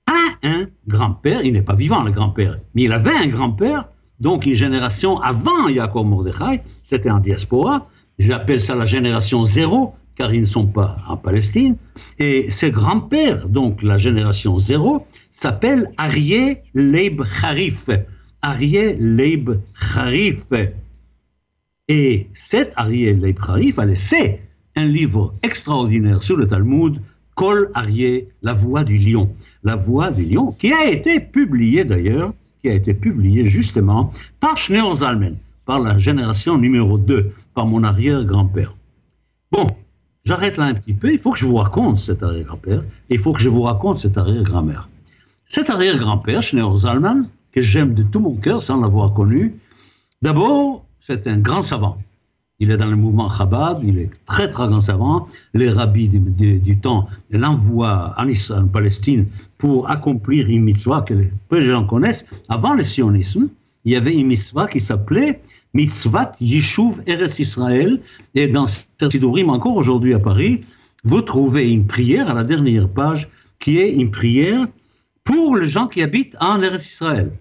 a 0.06 0.46
un 0.46 0.66
grand-père, 0.86 1.42
il 1.42 1.52
n'est 1.52 1.62
pas 1.62 1.74
vivant 1.74 2.02
le 2.02 2.12
grand-père, 2.12 2.58
mais 2.74 2.84
il 2.84 2.92
avait 2.92 3.16
un 3.16 3.26
grand-père, 3.26 3.88
donc 4.20 4.46
une 4.46 4.54
génération 4.54 5.20
avant 5.20 5.68
Yaakov 5.68 6.06
Mordechai, 6.06 6.62
c'était 6.82 7.10
en 7.10 7.18
diaspora, 7.18 7.88
j'appelle 8.18 8.60
ça 8.60 8.74
la 8.74 8.86
génération 8.86 9.42
zéro, 9.42 9.94
car 10.14 10.34
ils 10.34 10.40
ne 10.40 10.46
sont 10.46 10.66
pas 10.66 10.98
en 11.06 11.16
Palestine, 11.16 11.76
et 12.18 12.50
ce 12.50 12.66
grand-père, 12.66 13.48
donc 13.48 13.82
la 13.82 13.98
génération 13.98 14.58
zéro, 14.58 15.06
s'appelle 15.30 15.90
Arié 15.96 16.62
Leib 16.74 17.22
Harif. 17.42 17.88
Arié 18.42 18.94
Leib 18.94 19.50
Harif. 19.94 20.52
Et 21.86 22.28
cet 22.32 22.72
Ariel 22.76 23.20
Leib 23.20 23.38
Harif 23.40 23.78
a 23.78 23.86
laissé 23.86 24.40
un 24.74 24.86
livre 24.86 25.34
extraordinaire 25.42 26.22
sur 26.22 26.36
le 26.36 26.46
Talmud, 26.46 27.00
Kol 27.38 27.70
Arié, 27.72 28.30
la 28.42 28.52
voix 28.52 28.82
du 28.82 28.98
lion. 28.98 29.30
La 29.62 29.76
voix 29.76 30.10
du 30.10 30.24
lion, 30.24 30.50
qui 30.58 30.72
a 30.72 30.90
été 30.90 31.20
publié 31.20 31.84
d'ailleurs, 31.84 32.32
qui 32.60 32.68
a 32.68 32.74
été 32.74 32.94
publié 32.94 33.46
justement 33.46 34.10
par 34.40 34.56
Schneor 34.56 34.96
Zalmen, 34.96 35.36
par 35.64 35.78
la 35.78 35.98
génération 35.98 36.58
numéro 36.58 36.98
2, 36.98 37.30
par 37.54 37.64
mon 37.64 37.84
arrière-grand-père. 37.84 38.74
Bon, 39.52 39.68
j'arrête 40.24 40.56
là 40.56 40.64
un 40.64 40.74
petit 40.74 40.94
peu, 40.94 41.12
il 41.12 41.20
faut 41.20 41.30
que 41.30 41.38
je 41.38 41.46
vous 41.46 41.58
raconte 41.58 42.00
cet 42.00 42.24
arrière-grand-père, 42.24 42.82
il 43.08 43.20
faut 43.20 43.32
que 43.32 43.40
je 43.40 43.48
vous 43.48 43.62
raconte 43.62 43.98
cet 43.98 44.18
arrière-grand-mère. 44.18 44.88
Cet 45.46 45.70
arrière-grand-père, 45.70 46.42
Schneor 46.42 46.76
Zalman, 46.78 47.28
que 47.52 47.60
j'aime 47.60 47.94
de 47.94 48.02
tout 48.02 48.18
mon 48.18 48.34
cœur 48.34 48.64
sans 48.64 48.80
l'avoir 48.80 49.14
connu, 49.14 49.54
d'abord, 50.22 50.84
c'est 50.98 51.28
un 51.28 51.38
grand 51.38 51.62
savant. 51.62 51.98
Il 52.60 52.72
est 52.72 52.76
dans 52.76 52.86
le 52.86 52.96
mouvement 52.96 53.30
Chabad, 53.30 53.78
il 53.84 53.98
est 53.98 54.10
très 54.26 54.48
très 54.48 54.66
grand 54.66 54.80
savant. 54.80 55.28
Les 55.54 55.70
rabbis 55.70 56.08
du, 56.08 56.78
temps 56.78 57.08
l'envoient 57.30 58.14
en, 58.18 58.28
en, 58.28 58.66
Palestine 58.66 59.26
pour 59.58 59.88
accomplir 59.88 60.48
une 60.48 60.64
mitzvah 60.64 61.02
que 61.02 61.14
peu 61.48 61.60
de 61.60 61.66
gens 61.66 61.84
connaissent. 61.84 62.26
Avant 62.48 62.74
le 62.74 62.82
sionisme, 62.82 63.48
il 63.84 63.92
y 63.92 63.96
avait 63.96 64.12
une 64.12 64.26
mitzvah 64.26 64.66
qui 64.66 64.80
s'appelait 64.80 65.40
Mitzvat 65.72 66.32
Yishuv 66.40 67.00
Eretz 67.06 67.38
Israël. 67.38 68.00
Et 68.34 68.48
dans 68.48 68.66
Sidorim, 68.66 69.50
encore 69.50 69.76
aujourd'hui 69.76 70.14
à 70.14 70.18
Paris, 70.18 70.62
vous 71.04 71.20
trouvez 71.20 71.68
une 71.70 71.86
prière 71.86 72.28
à 72.28 72.34
la 72.34 72.42
dernière 72.42 72.88
page 72.88 73.28
qui 73.60 73.78
est 73.78 73.92
une 73.92 74.10
prière 74.10 74.66
pour 75.22 75.56
les 75.56 75.68
gens 75.68 75.86
qui 75.86 76.02
habitent 76.02 76.36
en 76.40 76.60
Eretz 76.60 76.90
Israël 76.90 77.32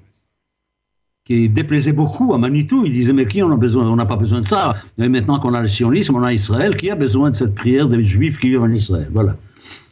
qui 1.28 1.50
déplaisait 1.50 1.92
beaucoup 1.92 2.34
à 2.34 2.38
Manitou. 2.38 2.86
Il 2.86 2.94
disait, 2.94 3.12
mais 3.12 3.26
qui 3.26 3.44
on 3.44 3.52
a 3.52 3.58
besoin? 3.58 3.86
On 3.86 3.98
n'a 3.98 4.06
pas 4.06 4.16
besoin 4.16 4.40
de 4.40 4.48
ça. 4.48 4.76
Et 4.98 5.10
maintenant 5.10 5.40
qu'on 5.40 5.54
a 5.54 5.62
le 5.62 5.68
sionisme, 5.68 6.16
on 6.16 6.24
a 6.24 6.32
Israël. 6.32 6.74
Qui 6.74 6.90
a 6.90 6.96
besoin 6.96 7.32
de 7.32 7.36
cette 7.36 7.54
prière 7.54 7.90
des 7.90 8.02
Juifs 8.06 8.38
qui 8.40 8.48
vivent 8.48 8.62
en 8.62 8.72
Israël? 8.72 9.10
Voilà. 9.12 9.36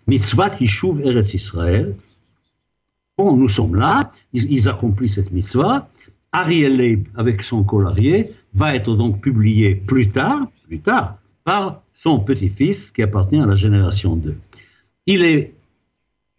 Mitzvah 0.08 0.52
Yishuv 0.58 1.02
Eretz 1.02 1.34
Israël. 1.34 1.94
Bon, 3.18 3.36
nous 3.36 3.50
sommes 3.50 3.76
là. 3.76 4.12
Ils, 4.32 4.70
accomplissent 4.70 5.16
cette 5.16 5.34
mitzvah. 5.34 5.90
Ariel 6.32 6.78
Leib, 6.78 7.06
avec 7.18 7.42
son 7.42 7.64
colarier, 7.64 8.32
va 8.54 8.74
être 8.74 8.96
donc 8.96 9.20
publié 9.20 9.76
plus 9.76 10.10
tard, 10.10 10.48
plus 10.68 10.80
tard, 10.80 11.18
par 11.44 11.82
son 11.92 12.20
petit-fils 12.20 12.92
qui 12.92 13.02
appartient 13.02 13.40
à 13.40 13.46
la 13.46 13.56
génération 13.56 14.16
2. 14.16 14.38
Il 15.06 15.24
est 15.24 15.54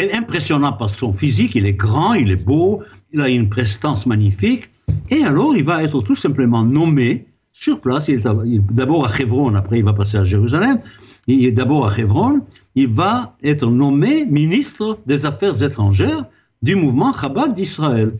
impressionnant 0.00 0.72
par 0.72 0.88
son 0.88 1.12
physique, 1.12 1.54
il 1.54 1.66
est 1.66 1.74
grand, 1.74 2.14
il 2.14 2.30
est 2.30 2.44
beau, 2.44 2.82
il 3.12 3.20
a 3.20 3.28
une 3.28 3.48
prestance 3.48 4.06
magnifique, 4.06 4.70
et 5.10 5.22
alors, 5.22 5.56
il 5.56 5.64
va 5.64 5.82
être 5.82 6.02
tout 6.02 6.16
simplement 6.16 6.64
nommé 6.64 7.26
sur 7.52 7.80
place. 7.80 8.08
Il 8.08 8.16
est 8.16 8.72
d'abord 8.72 9.06
à 9.06 9.10
Hebron, 9.18 9.54
après 9.54 9.78
il 9.78 9.84
va 9.84 9.92
passer 9.92 10.18
à 10.18 10.24
Jérusalem. 10.24 10.80
Il 11.26 11.44
est 11.44 11.52
d'abord 11.52 11.86
à 11.86 11.96
Hebron. 11.96 12.42
Il 12.74 12.88
va 12.88 13.36
être 13.42 13.68
nommé 13.70 14.24
ministre 14.24 14.98
des 15.06 15.26
Affaires 15.26 15.62
étrangères 15.62 16.26
du 16.62 16.74
mouvement 16.74 17.12
Chabad 17.12 17.54
d'Israël. 17.54 18.12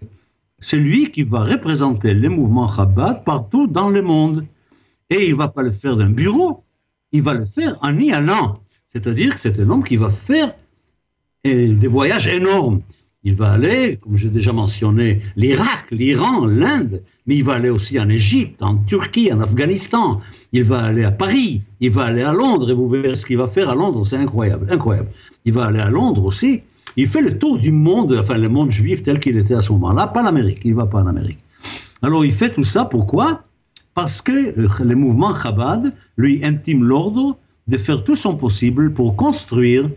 C'est 0.61 0.79
lui 0.79 1.11
qui 1.11 1.23
va 1.23 1.41
représenter 1.45 2.15
les 2.15 2.29
mouvements 2.29 2.69
Chabad 2.69 3.25
partout 3.25 3.67
dans 3.67 3.91
le 3.91 4.03
monde. 4.03 4.47
Et 5.11 5.27
il 5.27 5.33
ne 5.33 5.37
va 5.37 5.49
pas 5.49 5.63
le 5.63 5.71
faire 5.71 5.97
d'un 5.97 6.11
bureau, 6.11 6.65
il 7.13 7.23
va 7.23 7.35
le 7.35 7.45
faire 7.45 7.77
en 7.83 7.97
y 7.97 8.13
allant. 8.13 8.61
C'est-à-dire 8.89 9.35
que 9.35 9.41
c'est 9.41 9.61
un 9.61 9.71
homme 9.71 9.85
qui 9.85 9.97
va 9.97 10.11
faire 10.11 10.55
eh, 11.45 11.69
des 11.69 11.87
voyages 11.87 12.27
énormes. 12.27 12.81
Il 13.26 13.35
va 13.35 13.50
aller, 13.50 13.97
comme 13.97 14.16
j'ai 14.16 14.28
déjà 14.28 14.52
mentionné, 14.52 15.21
l'Irak, 15.35 15.87
l'Iran, 15.90 16.47
l'Inde, 16.47 17.02
mais 17.26 17.35
il 17.35 17.42
va 17.42 17.54
aller 17.54 17.71
aussi 17.71 17.99
en 17.99 18.09
Égypte, 18.09 18.62
en 18.62 18.76
Turquie, 18.76 19.33
en 19.33 19.40
Afghanistan. 19.40 20.21
Il 20.52 20.62
va 20.62 20.85
aller 20.85 21.02
à 21.02 21.11
Paris, 21.11 21.61
il 21.80 21.90
va 21.90 22.04
aller 22.04 22.23
à 22.23 22.33
Londres, 22.33 22.71
et 22.71 22.73
vous 22.73 22.88
verrez 22.88 23.16
ce 23.16 23.26
qu'il 23.26 23.38
va 23.38 23.49
faire 23.49 23.68
à 23.68 23.75
Londres, 23.75 24.06
c'est 24.06 24.16
incroyable, 24.16 24.68
incroyable. 24.71 25.09
Il 25.45 25.54
va 25.54 25.64
aller 25.64 25.80
à 25.80 25.90
Londres 25.90 26.25
aussi. 26.25 26.61
Il 26.97 27.09
fait 27.09 27.21
le 27.21 27.37
tour 27.37 27.59
du 27.59 27.73
monde, 27.73 28.16
enfin 28.16 28.38
le 28.38 28.49
monde 28.49 28.71
juif 28.71 29.02
tel 29.02 29.18
qu'il 29.18 29.37
était 29.37 29.54
à 29.54 29.61
ce 29.61 29.73
moment-là, 29.73 30.06
pas 30.06 30.23
l'Amérique, 30.23 30.61
il 30.64 30.71
ne 30.71 30.76
va 30.76 30.87
pas 30.87 31.00
en 31.02 31.09
Amérique. 31.09 31.40
Alors 32.02 32.25
il 32.25 32.33
fait 32.33 32.50
tout 32.50 32.62
ça, 32.62 32.85
pourquoi? 32.85 33.42
Parce 33.92 34.23
que 34.23 34.54
le 34.56 34.95
mouvement 34.95 35.35
Chabad 35.35 35.92
lui 36.16 36.45
intime 36.45 36.85
l'ordre 36.85 37.37
de 37.66 37.76
faire 37.76 38.04
tout 38.04 38.14
son 38.14 38.37
possible 38.37 38.92
pour 38.92 39.16
construire 39.16 39.90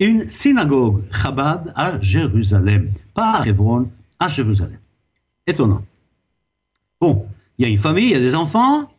une 0.00 0.28
synagogue 0.28 1.02
Chabad 1.12 1.72
à 1.76 2.00
Jérusalem, 2.00 2.90
pas 3.14 3.38
à 3.38 3.46
Hebron, 3.46 3.90
à 4.18 4.28
Jérusalem. 4.28 4.78
Étonnant. 5.46 5.82
Bon, 7.00 7.26
il 7.58 7.64
y 7.64 7.68
a 7.68 7.70
une 7.70 7.78
famille, 7.78 8.06
il 8.06 8.12
y 8.12 8.14
a 8.14 8.20
des 8.20 8.34
enfants. 8.34 8.90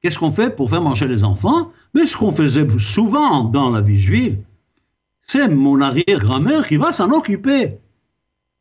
Qu'est-ce 0.00 0.18
qu'on 0.18 0.30
fait 0.30 0.50
pour 0.50 0.70
faire 0.70 0.82
manger 0.82 1.06
les 1.08 1.24
enfants? 1.24 1.72
Mais 1.92 2.04
ce 2.04 2.16
qu'on 2.16 2.32
faisait 2.32 2.66
souvent 2.78 3.44
dans 3.44 3.70
la 3.70 3.80
vie 3.80 3.98
juive, 3.98 4.38
c'est 5.26 5.48
mon 5.48 5.80
arrière-grand-mère 5.80 6.66
qui 6.66 6.76
va 6.76 6.92
s'en 6.92 7.12
occuper. 7.12 7.78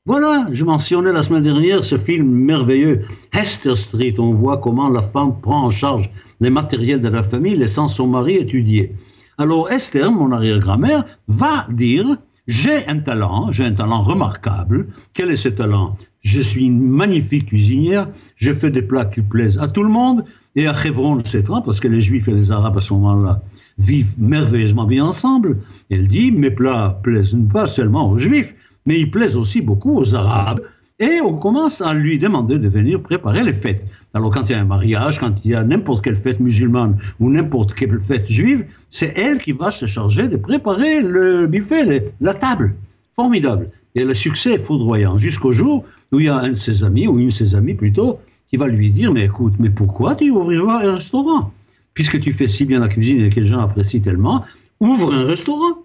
Voilà, 0.05 0.47
je 0.51 0.65
mentionnais 0.65 1.11
la 1.11 1.21
semaine 1.21 1.43
dernière 1.43 1.83
ce 1.83 1.97
film 1.97 2.27
merveilleux, 2.27 3.05
Hester 3.33 3.75
Street. 3.75 4.15
On 4.17 4.33
voit 4.33 4.57
comment 4.57 4.89
la 4.89 5.01
femme 5.01 5.39
prend 5.39 5.65
en 5.65 5.69
charge 5.69 6.09
les 6.39 6.49
matériels 6.49 6.99
de 6.99 7.09
la 7.09 7.21
famille, 7.21 7.55
laissant 7.55 7.87
son 7.87 8.07
mari 8.07 8.35
étudier. 8.35 8.93
Alors 9.39 9.71
Esther, 9.71 10.11
mon 10.11 10.33
arrière-grand-mère, 10.33 11.05
va 11.29 11.65
dire 11.71 12.17
j'ai 12.45 12.85
un 12.89 12.99
talent, 12.99 13.53
j'ai 13.53 13.63
un 13.63 13.71
talent 13.71 14.01
remarquable. 14.01 14.87
Quel 15.13 15.31
est 15.31 15.37
ce 15.37 15.47
talent? 15.47 15.95
Je 16.19 16.41
suis 16.41 16.65
une 16.65 16.81
magnifique 16.81 17.45
cuisinière, 17.45 18.09
je 18.35 18.51
fais 18.51 18.69
des 18.69 18.81
plats 18.81 19.05
qui 19.05 19.21
plaisent 19.21 19.57
à 19.57 19.69
tout 19.69 19.83
le 19.83 19.89
monde, 19.89 20.25
et 20.57 20.67
à 20.67 20.73
Hebron, 20.83 21.19
etc., 21.19 21.43
parce 21.63 21.79
que 21.79 21.87
les 21.87 22.01
Juifs 22.01 22.27
et 22.27 22.33
les 22.33 22.51
Arabes 22.51 22.79
à 22.79 22.81
ce 22.81 22.91
moment-là 22.95 23.41
vivent 23.77 24.13
merveilleusement 24.17 24.85
bien 24.85 25.05
ensemble. 25.05 25.59
Elle 25.89 26.09
dit 26.09 26.33
mes 26.33 26.51
plats 26.51 26.99
plaisent 27.01 27.37
pas 27.53 27.65
seulement 27.65 28.11
aux 28.11 28.17
Juifs, 28.17 28.53
mais 28.85 28.99
ils 28.99 29.09
plaisent 29.09 29.37
aussi 29.37 29.61
beaucoup 29.61 29.97
aux 29.97 30.15
Arabes. 30.15 30.59
Et 30.99 31.21
on 31.23 31.37
commence 31.37 31.79
à 31.79 31.93
lui 31.93 32.19
demander 32.19 32.59
de 32.59 32.67
venir 32.67 33.01
préparer 33.01 33.45
les 33.45 33.53
fêtes. 33.53 33.85
Alors 34.13 34.31
quand 34.31 34.49
il 34.49 34.53
y 34.53 34.55
a 34.55 34.61
un 34.61 34.65
mariage, 34.65 35.19
quand 35.19 35.45
il 35.45 35.51
y 35.51 35.55
a 35.55 35.63
n'importe 35.63 36.03
quelle 36.03 36.15
fête 36.15 36.39
musulmane 36.39 36.97
ou 37.19 37.29
n'importe 37.29 37.73
quelle 37.73 37.99
fête 37.99 38.29
juive, 38.29 38.65
c'est 38.89 39.13
elle 39.15 39.37
qui 39.37 39.51
va 39.51 39.71
se 39.71 39.85
charger 39.85 40.27
de 40.27 40.37
préparer 40.37 41.01
le 41.01 41.47
buffet, 41.47 42.05
la 42.19 42.33
table. 42.33 42.75
Formidable. 43.15 43.69
Et 43.95 44.03
le 44.03 44.13
succès 44.13 44.53
est 44.53 44.59
foudroyant, 44.59 45.17
jusqu'au 45.17 45.51
jour 45.51 45.83
où 46.11 46.19
il 46.19 46.25
y 46.25 46.29
a 46.29 46.37
un 46.37 46.49
de 46.49 46.53
ses 46.53 46.83
amis, 46.83 47.07
ou 47.07 47.19
une 47.19 47.27
de 47.27 47.33
ses 47.33 47.55
amies 47.55 47.73
plutôt, 47.73 48.19
qui 48.49 48.57
va 48.57 48.67
lui 48.67 48.89
dire, 48.91 49.11
mais 49.11 49.25
écoute, 49.25 49.53
mais 49.59 49.69
pourquoi 49.69 50.15
tu 50.15 50.31
ouvriras 50.31 50.85
un 50.85 50.95
restaurant? 50.95 51.51
Puisque 51.93 52.19
tu 52.19 52.33
fais 52.33 52.47
si 52.47 52.65
bien 52.65 52.79
la 52.79 52.87
cuisine 52.87 53.21
et 53.21 53.29
que 53.29 53.39
les 53.39 53.47
gens 53.47 53.59
apprécient 53.59 54.01
tellement, 54.01 54.43
ouvre 54.79 55.13
un 55.13 55.25
restaurant. 55.25 55.83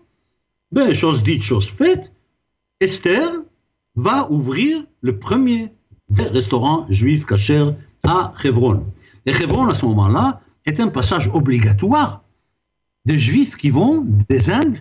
Ben, 0.72 0.92
chose 0.92 1.22
dite, 1.22 1.42
chose 1.42 1.66
faite. 1.66 2.12
Esther 2.80 3.28
va 3.96 4.30
ouvrir 4.30 4.84
le 5.00 5.18
premier 5.18 5.70
restaurant 6.10 6.86
juif 6.88 7.24
cacher 7.24 7.70
à 8.04 8.32
Hebron. 8.42 8.84
Et 9.26 9.30
Hebron, 9.30 9.68
à 9.68 9.74
ce 9.74 9.84
moment-là, 9.86 10.40
est 10.66 10.80
un 10.80 10.88
passage 10.88 11.30
obligatoire 11.32 12.22
des 13.04 13.18
juifs 13.18 13.56
qui 13.56 13.70
vont 13.70 14.04
des 14.28 14.50
Indes 14.50 14.78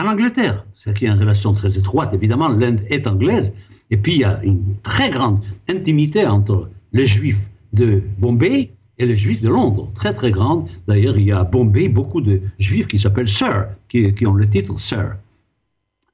en 0.00 0.06
Angleterre. 0.06 0.64
C'est 0.74 0.96
qu'il 0.96 1.06
y 1.08 1.10
a 1.10 1.14
une 1.14 1.20
relation 1.20 1.54
très 1.54 1.78
étroite, 1.78 2.12
évidemment, 2.12 2.48
l'Inde 2.48 2.80
est 2.88 3.06
anglaise, 3.06 3.52
et 3.90 3.96
puis 3.96 4.14
il 4.14 4.20
y 4.20 4.24
a 4.24 4.42
une 4.42 4.76
très 4.82 5.10
grande 5.10 5.40
intimité 5.68 6.26
entre 6.26 6.68
les 6.92 7.06
juifs 7.06 7.48
de 7.72 8.02
Bombay 8.18 8.70
et 8.98 9.06
les 9.06 9.16
juifs 9.16 9.40
de 9.40 9.48
Londres, 9.48 9.88
très 9.94 10.12
très 10.12 10.30
grande. 10.30 10.68
D'ailleurs, 10.86 11.18
il 11.18 11.24
y 11.24 11.32
a 11.32 11.40
à 11.40 11.44
Bombay 11.44 11.88
beaucoup 11.88 12.20
de 12.20 12.40
juifs 12.58 12.86
qui 12.86 12.98
s'appellent 12.98 13.28
Sir, 13.28 13.68
qui, 13.88 14.12
qui 14.14 14.26
ont 14.26 14.34
le 14.34 14.48
titre 14.48 14.78
Sir. 14.78 15.16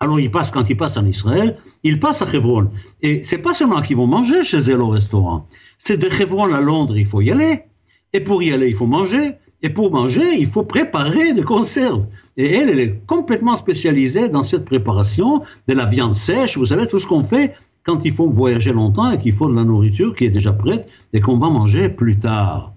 Alors, 0.00 0.20
ils 0.20 0.30
passent, 0.30 0.52
quand 0.52 0.70
ils 0.70 0.76
passent 0.76 0.96
en 0.96 1.06
Israël, 1.06 1.56
ils 1.82 1.98
passent 1.98 2.22
à 2.22 2.32
Hebron. 2.32 2.70
Et 3.02 3.24
c'est 3.24 3.38
pas 3.38 3.52
seulement 3.52 3.82
qu'ils 3.82 3.96
vont 3.96 4.06
manger 4.06 4.44
chez 4.44 4.70
eux 4.70 4.80
au 4.80 4.88
restaurant. 4.88 5.46
C'est 5.78 5.96
de 5.96 6.08
Hebron 6.08 6.54
à 6.54 6.60
Londres, 6.60 6.96
il 6.96 7.06
faut 7.06 7.20
y 7.20 7.32
aller. 7.32 7.64
Et 8.12 8.20
pour 8.20 8.42
y 8.42 8.52
aller, 8.52 8.68
il 8.68 8.76
faut 8.76 8.86
manger. 8.86 9.32
Et 9.60 9.70
pour 9.70 9.90
manger, 9.90 10.38
il 10.38 10.46
faut 10.46 10.62
préparer 10.62 11.32
des 11.32 11.42
conserves. 11.42 12.06
Et 12.36 12.54
elle, 12.54 12.70
elle 12.70 12.78
est 12.78 13.04
complètement 13.06 13.56
spécialisée 13.56 14.28
dans 14.28 14.44
cette 14.44 14.64
préparation 14.64 15.42
de 15.66 15.74
la 15.74 15.84
viande 15.84 16.14
sèche. 16.14 16.56
Vous 16.56 16.66
savez, 16.66 16.86
tout 16.86 17.00
ce 17.00 17.06
qu'on 17.08 17.24
fait 17.24 17.56
quand 17.82 18.04
il 18.04 18.12
faut 18.12 18.28
voyager 18.28 18.72
longtemps 18.72 19.10
et 19.10 19.18
qu'il 19.18 19.32
faut 19.32 19.48
de 19.48 19.56
la 19.56 19.64
nourriture 19.64 20.14
qui 20.14 20.26
est 20.26 20.30
déjà 20.30 20.52
prête 20.52 20.88
et 21.12 21.20
qu'on 21.20 21.38
va 21.38 21.50
manger 21.50 21.88
plus 21.88 22.20
tard. 22.20 22.72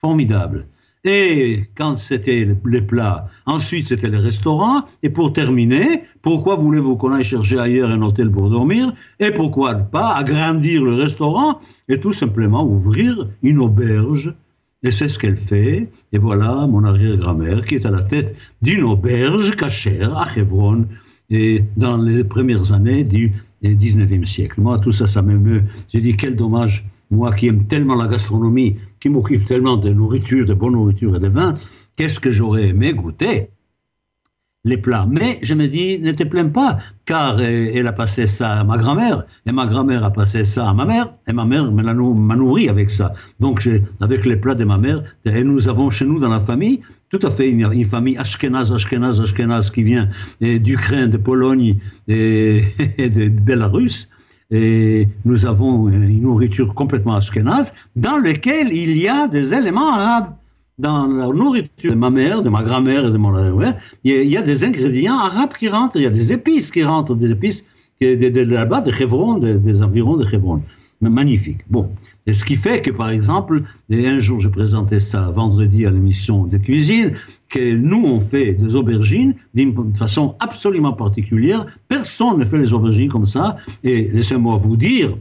Formidable. 0.00 0.66
Et 1.04 1.64
quand 1.76 1.98
c'était 1.98 2.46
les 2.64 2.80
plats, 2.80 3.28
ensuite 3.44 3.88
c'était 3.88 4.08
les 4.08 4.18
restaurants. 4.18 4.84
Et 5.02 5.10
pour 5.10 5.32
terminer, 5.32 6.04
pourquoi 6.22 6.56
voulez-vous 6.56 6.96
qu'on 6.96 7.12
aille 7.12 7.24
chercher 7.24 7.58
ailleurs 7.58 7.90
un 7.90 8.00
hôtel 8.00 8.30
pour 8.30 8.48
dormir 8.48 8.94
Et 9.20 9.30
pourquoi 9.30 9.74
pas 9.74 10.14
agrandir 10.14 10.82
le 10.82 10.94
restaurant 10.94 11.58
et 11.88 12.00
tout 12.00 12.12
simplement 12.12 12.64
ouvrir 12.64 13.28
une 13.42 13.58
auberge? 13.58 14.34
Et 14.82 14.90
c'est 14.90 15.08
ce 15.08 15.18
qu'elle 15.18 15.36
fait. 15.36 15.90
Et 16.12 16.18
voilà 16.18 16.66
mon 16.66 16.84
arrière-grand-mère 16.84 17.64
qui 17.64 17.74
est 17.76 17.86
à 17.86 17.90
la 17.90 18.02
tête 18.02 18.34
d'une 18.62 18.84
auberge 18.84 19.50
cachère 19.56 20.16
à 20.16 20.26
Hebron 20.36 20.86
et 21.30 21.64
dans 21.76 21.96
les 21.96 22.22
premières 22.24 22.72
années 22.72 23.04
du 23.04 23.32
et 23.64 23.74
19e 23.74 24.26
siècle. 24.26 24.60
Moi, 24.60 24.78
tout 24.78 24.92
ça, 24.92 25.06
ça 25.06 25.22
m'émeut. 25.22 25.64
J'ai 25.92 26.00
dit, 26.00 26.16
quel 26.16 26.36
dommage, 26.36 26.84
moi 27.14 27.32
qui 27.32 27.48
aime 27.48 27.66
tellement 27.66 27.94
la 27.94 28.08
gastronomie, 28.08 28.76
qui 29.00 29.08
m'occupe 29.08 29.44
tellement 29.44 29.76
de 29.76 29.90
nourriture, 29.90 30.44
de 30.44 30.54
bonne 30.54 30.72
nourriture 30.72 31.16
et 31.16 31.20
de 31.20 31.28
vin, 31.28 31.54
qu'est-ce 31.96 32.20
que 32.20 32.30
j'aurais 32.30 32.68
aimé 32.68 32.92
goûter? 32.92 33.50
Les 34.66 34.78
plats. 34.78 35.06
Mais 35.10 35.40
je 35.42 35.52
me 35.52 35.66
dis, 35.66 35.98
ne 35.98 36.12
te 36.12 36.24
plains 36.24 36.48
pas, 36.48 36.78
car 37.04 37.36
euh, 37.38 37.70
elle 37.74 37.86
a 37.86 37.92
passé 37.92 38.26
ça 38.26 38.60
à 38.60 38.64
ma 38.64 38.78
grand-mère, 38.78 39.24
et 39.44 39.52
ma 39.52 39.66
grand-mère 39.66 40.02
a 40.06 40.10
passé 40.10 40.42
ça 40.42 40.70
à 40.70 40.72
ma 40.72 40.86
mère, 40.86 41.12
et 41.28 41.34
ma 41.34 41.44
mère 41.44 41.70
m'a 41.70 42.36
nourri 42.36 42.70
avec 42.70 42.88
ça. 42.88 43.12
Donc, 43.40 43.68
avec 44.00 44.24
les 44.24 44.36
plats 44.36 44.54
de 44.54 44.64
ma 44.64 44.78
mère, 44.78 45.04
et 45.26 45.44
nous 45.44 45.68
avons 45.68 45.90
chez 45.90 46.06
nous 46.06 46.18
dans 46.18 46.30
la 46.30 46.40
famille, 46.40 46.80
tout 47.10 47.20
à 47.22 47.30
fait 47.30 47.50
une, 47.50 47.84
famille 47.84 48.16
ashkenaz, 48.16 48.72
ashkenaz, 48.72 49.20
ashkenaz, 49.20 49.70
qui 49.70 49.82
vient 49.82 50.08
d'Ukraine, 50.40 51.10
de 51.10 51.18
Pologne 51.18 51.78
et, 52.08 52.62
et 52.96 53.10
de 53.10 53.28
Belarus. 53.28 54.08
Et 54.54 55.08
nous 55.24 55.46
avons 55.46 55.88
une 55.88 56.22
nourriture 56.22 56.72
complètement 56.74 57.16
ashkenaz, 57.16 57.74
dans 57.96 58.18
laquelle 58.18 58.72
il 58.72 58.96
y 58.96 59.08
a 59.08 59.26
des 59.26 59.52
éléments 59.52 59.92
arabes 59.92 60.28
dans 60.78 61.08
la 61.08 61.26
nourriture 61.26 61.90
de 61.90 61.96
ma 61.96 62.10
mère, 62.10 62.40
de 62.40 62.48
ma 62.48 62.62
grand-mère 62.62 63.04
et 63.08 63.10
de 63.10 63.16
mon 63.16 63.32
mère, 63.32 63.76
il 64.04 64.30
y, 64.30 64.36
a 64.36 64.42
des 64.42 64.64
ingrédients 64.64 65.18
arabes 65.18 65.54
qui 65.58 65.68
rentrent, 65.68 65.96
il 65.96 66.02
y 66.02 66.06
a 66.06 66.10
des 66.10 66.32
épices 66.32 66.70
qui 66.70 66.84
rentrent, 66.84 67.16
des 67.16 67.32
épices 67.32 67.64
de, 68.00 68.14
de, 68.14 68.28
de 68.28 68.54
là-bas, 68.54 68.80
de 68.82 68.92
Hebron, 68.92 69.38
des 69.38 69.82
environs 69.82 70.16
de 70.16 70.24
Hebron. 70.32 70.62
Magnifique. 71.00 71.60
Bon. 71.68 71.90
Et 72.26 72.32
ce 72.32 72.44
qui 72.44 72.56
fait 72.56 72.80
que, 72.80 72.90
par 72.90 73.10
exemple, 73.10 73.62
un 73.90 74.18
jour, 74.18 74.40
je 74.40 74.48
présentais 74.48 75.00
ça 75.00 75.30
vendredi 75.30 75.84
à 75.84 75.90
l'émission 75.90 76.44
de 76.44 76.56
cuisine, 76.56 77.12
que 77.54 77.72
nous, 77.72 78.04
on 78.04 78.20
fait 78.20 78.52
des 78.52 78.74
aubergines 78.74 79.34
d'une 79.54 79.94
façon 79.94 80.34
absolument 80.40 80.92
particulière. 80.92 81.66
Personne 81.86 82.40
ne 82.40 82.44
fait 82.44 82.58
les 82.58 82.74
aubergines 82.74 83.08
comme 83.08 83.26
ça. 83.26 83.58
Et 83.84 84.08
laissez-moi 84.08 84.56
vous 84.56 84.76
dire, 84.76 85.16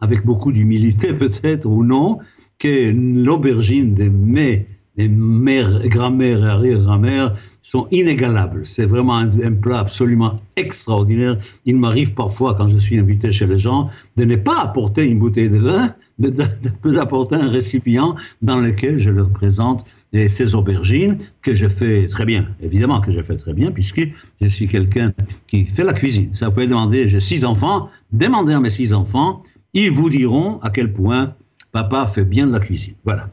avec 0.00 0.24
beaucoup 0.24 0.52
d'humilité 0.52 1.12
peut-être 1.24 1.66
ou 1.66 1.82
non, 1.82 2.18
que 2.60 2.92
l'aubergine 3.24 3.94
de 3.94 4.08
mai 4.08 4.68
les 4.96 5.08
mères, 5.08 5.88
grand-mères 5.88 6.44
et 6.44 6.48
arrière-grand-mères 6.48 7.36
sont 7.62 7.86
inégalables. 7.90 8.66
C'est 8.66 8.84
vraiment 8.84 9.16
un, 9.16 9.28
plat 9.52 9.78
absolument 9.78 10.40
extraordinaire. 10.56 11.38
Il 11.64 11.78
m'arrive 11.78 12.12
parfois, 12.12 12.54
quand 12.54 12.68
je 12.68 12.78
suis 12.78 12.98
invité 12.98 13.32
chez 13.32 13.46
les 13.46 13.58
gens, 13.58 13.88
de 14.16 14.24
ne 14.24 14.36
pas 14.36 14.60
apporter 14.60 15.04
une 15.04 15.18
bouteille 15.18 15.48
de 15.48 15.58
vin, 15.58 15.94
mais 16.18 16.30
d'apporter 16.30 17.36
un 17.36 17.48
récipient 17.48 18.16
dans 18.42 18.58
lequel 18.58 18.98
je 18.98 19.10
leur 19.10 19.30
présente 19.30 19.86
ces 20.12 20.54
aubergines 20.54 21.18
que 21.40 21.54
je 21.54 21.68
fais 21.68 22.06
très 22.08 22.24
bien. 22.24 22.48
Évidemment 22.62 23.00
que 23.00 23.10
je 23.10 23.22
fais 23.22 23.36
très 23.36 23.54
bien, 23.54 23.70
puisque 23.70 24.02
je 24.40 24.46
suis 24.46 24.68
quelqu'un 24.68 25.12
qui 25.46 25.64
fait 25.64 25.84
la 25.84 25.94
cuisine. 25.94 26.34
Ça, 26.34 26.48
vous 26.48 26.52
pouvez 26.52 26.66
demander, 26.66 27.08
j'ai 27.08 27.20
six 27.20 27.44
enfants, 27.44 27.88
demandez 28.12 28.52
à 28.52 28.60
mes 28.60 28.70
six 28.70 28.92
enfants, 28.92 29.42
ils 29.72 29.90
vous 29.90 30.10
diront 30.10 30.58
à 30.60 30.70
quel 30.70 30.92
point 30.92 31.34
papa 31.72 32.06
fait 32.06 32.24
bien 32.24 32.46
de 32.46 32.52
la 32.52 32.60
cuisine. 32.60 32.94
Voilà. 33.04 33.30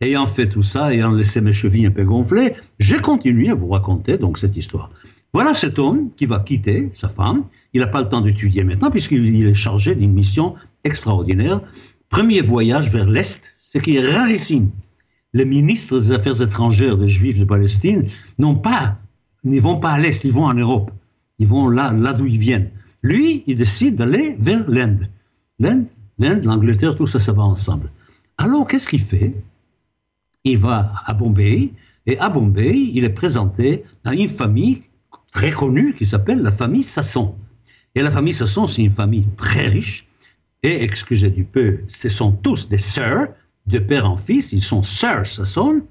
Ayant 0.00 0.26
fait 0.26 0.48
tout 0.48 0.62
ça, 0.62 0.92
ayant 0.92 1.12
laissé 1.12 1.40
mes 1.40 1.52
chevilles 1.52 1.86
un 1.86 1.90
peu 1.90 2.04
gonflées, 2.04 2.54
j'ai 2.78 2.98
continué 2.98 3.50
à 3.50 3.54
vous 3.54 3.68
raconter 3.68 4.16
donc 4.16 4.38
cette 4.38 4.56
histoire. 4.56 4.90
Voilà 5.32 5.54
cet 5.54 5.78
homme 5.78 6.10
qui 6.16 6.26
va 6.26 6.40
quitter 6.40 6.88
sa 6.92 7.08
femme. 7.08 7.44
Il 7.72 7.80
n'a 7.80 7.86
pas 7.86 8.00
le 8.00 8.08
temps 8.08 8.20
d'étudier 8.20 8.64
maintenant 8.64 8.90
puisqu'il 8.90 9.46
est 9.46 9.54
chargé 9.54 9.94
d'une 9.94 10.12
mission 10.12 10.54
extraordinaire. 10.82 11.60
Premier 12.08 12.40
voyage 12.40 12.90
vers 12.90 13.06
l'Est, 13.06 13.42
ce 13.58 13.78
qui 13.78 13.96
est 13.96 14.00
rarissime. 14.00 14.70
Les 15.32 15.44
ministres 15.44 15.98
des 15.98 16.12
Affaires 16.12 16.42
étrangères 16.42 16.98
des 16.98 17.08
Juifs 17.08 17.38
de 17.38 17.44
Palestine 17.44 18.08
n'ont 18.38 18.56
pas, 18.56 18.98
ne 19.44 19.60
vont 19.60 19.78
pas 19.78 19.92
à 19.92 19.98
l'Est, 19.98 20.24
ils 20.24 20.32
vont 20.32 20.46
en 20.46 20.54
Europe. 20.54 20.90
Ils 21.38 21.46
vont 21.46 21.68
là, 21.68 21.92
là 21.92 22.12
d'où 22.12 22.26
ils 22.26 22.38
viennent. 22.38 22.70
Lui, 23.02 23.44
il 23.46 23.56
décide 23.56 23.96
d'aller 23.96 24.36
vers 24.38 24.68
l'Inde. 24.68 25.08
L'Inde, 25.58 25.86
l'Inde, 26.18 26.44
l'Angleterre, 26.44 26.96
tout 26.96 27.06
ça, 27.06 27.18
ça 27.18 27.32
va 27.32 27.42
ensemble. 27.42 27.90
Alors, 28.38 28.66
qu'est-ce 28.66 28.88
qu'il 28.88 29.02
fait? 29.02 29.34
Il 30.44 30.58
va 30.58 30.92
à 31.06 31.14
Bombay, 31.14 31.70
et 32.06 32.18
à 32.18 32.28
Bombay, 32.28 32.90
il 32.92 33.04
est 33.04 33.10
présenté 33.10 33.84
à 34.04 34.14
une 34.14 34.28
famille 34.28 34.82
très 35.32 35.50
connue 35.50 35.94
qui 35.94 36.06
s'appelle 36.06 36.42
la 36.42 36.52
famille 36.52 36.82
Sasson. 36.82 37.34
Et 37.94 38.02
la 38.02 38.10
famille 38.10 38.34
Sasson, 38.34 38.66
c'est 38.66 38.82
une 38.82 38.90
famille 38.90 39.26
très 39.36 39.66
riche, 39.66 40.06
et 40.62 40.82
excusez 40.82 41.30
du 41.30 41.44
peu, 41.44 41.80
ce 41.88 42.08
sont 42.08 42.32
tous 42.32 42.68
des 42.68 42.78
sœurs, 42.78 43.28
de 43.70 43.78
père 43.78 44.08
en 44.10 44.16
fils, 44.16 44.52
ils 44.52 44.62
sont 44.62 44.82
sœurs 44.82 45.26
Sasson, 45.26 45.82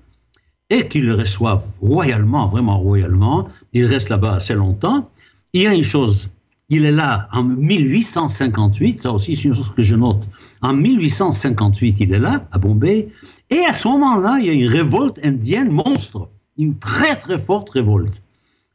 et 0.70 0.88
qu'ils 0.88 1.06
le 1.06 1.16
reçoivent 1.16 1.66
royalement, 1.82 2.48
vraiment 2.48 2.80
royalement. 2.80 3.48
Il 3.74 3.86
reste 3.86 4.10
là-bas 4.10 4.36
assez 4.36 4.54
longtemps. 4.54 5.10
Il 5.54 5.64
y 5.64 5.68
a 5.68 5.74
une 5.74 5.84
chose, 5.84 6.30
il 6.70 6.86
est 6.86 6.92
là 6.92 7.28
en 7.32 7.44
1858, 7.44 9.04
ça 9.04 9.12
aussi 9.12 9.36
c'est 9.36 9.46
une 9.46 9.56
chose 9.56 9.74
que 9.76 9.82
je 9.82 9.96
note. 9.96 10.22
En 10.62 10.74
1858, 10.74 11.98
il 12.02 12.14
est 12.14 12.20
là, 12.20 12.48
à 12.52 12.60
Bombay, 12.60 13.08
et 13.50 13.66
à 13.66 13.74
ce 13.74 13.88
moment-là, 13.88 14.38
il 14.40 14.46
y 14.46 14.50
a 14.50 14.54
une 14.54 14.68
révolte 14.68 15.20
indienne 15.24 15.72
monstre, 15.72 16.30
une 16.58 16.78
très 16.78 17.16
très 17.16 17.40
forte 17.40 17.72
révolte. 17.72 18.14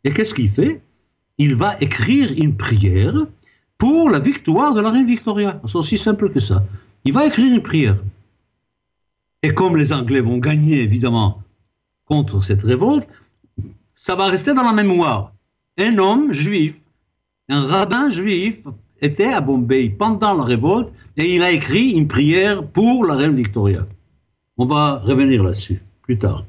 Et 0.03 0.11
qu'est-ce 0.12 0.35
qu'il 0.35 0.51
fait? 0.51 0.83
Il 1.38 1.55
va 1.55 1.77
écrire 1.81 2.33
une 2.37 2.57
prière 2.57 3.14
pour 3.79 4.11
la 4.11 4.19
victoire 4.19 4.75
de 4.75 4.81
la 4.81 4.90
reine 4.90 5.07
Victoria. 5.07 5.61
C'est 5.67 5.77
aussi 5.77 5.99
simple 5.99 6.31
que 6.31 6.40
ça. 6.40 6.64
Il 7.05 7.12
va 7.12 7.27
écrire 7.27 7.55
une 7.55 7.62
prière. 7.62 7.97
Et 9.44 9.50
comme 9.50 9.76
les 9.76 9.92
Anglais 9.92 10.22
vont 10.22 10.38
gagner, 10.38 10.80
évidemment, 10.80 11.42
contre 12.07 12.42
cette 12.42 12.62
révolte, 12.62 13.07
ça 13.92 14.14
va 14.14 14.28
rester 14.28 14.54
dans 14.54 14.62
la 14.62 14.72
mémoire. 14.72 15.35
Un 15.76 15.98
homme 15.98 16.33
juif, 16.33 16.80
un 17.50 17.61
rabbin 17.61 18.09
juif, 18.09 18.61
était 19.02 19.35
à 19.35 19.42
Bombay 19.42 19.90
pendant 19.90 20.33
la 20.33 20.44
révolte 20.44 20.94
et 21.18 21.35
il 21.37 21.42
a 21.42 21.50
écrit 21.50 21.90
une 21.90 22.09
prière 22.09 22.66
pour 22.66 23.04
la 23.04 23.16
reine 23.16 23.37
Victoria. 23.37 23.87
On 24.57 24.64
va 24.64 25.00
revenir 25.00 25.42
là-dessus 25.42 25.83
plus 26.00 26.16
tard. 26.16 26.46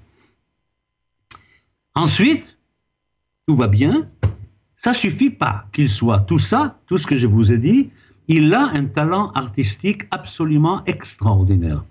Ensuite, 1.95 2.57
tout 3.45 3.57
va 3.57 3.67
bien. 3.67 4.07
Ça 4.77 4.93
suffit 4.93 5.31
pas 5.31 5.65
qu'il 5.73 5.89
soit 5.89 6.21
tout 6.21 6.39
ça, 6.39 6.79
tout 6.87 6.97
ce 6.97 7.05
que 7.05 7.17
je 7.17 7.27
vous 7.27 7.51
ai 7.51 7.57
dit. 7.57 7.89
Il 8.29 8.53
a 8.53 8.67
un 8.67 8.85
talent 8.85 9.33
artistique 9.33 10.03
absolument 10.11 10.81
extraordinaire. 10.85 11.83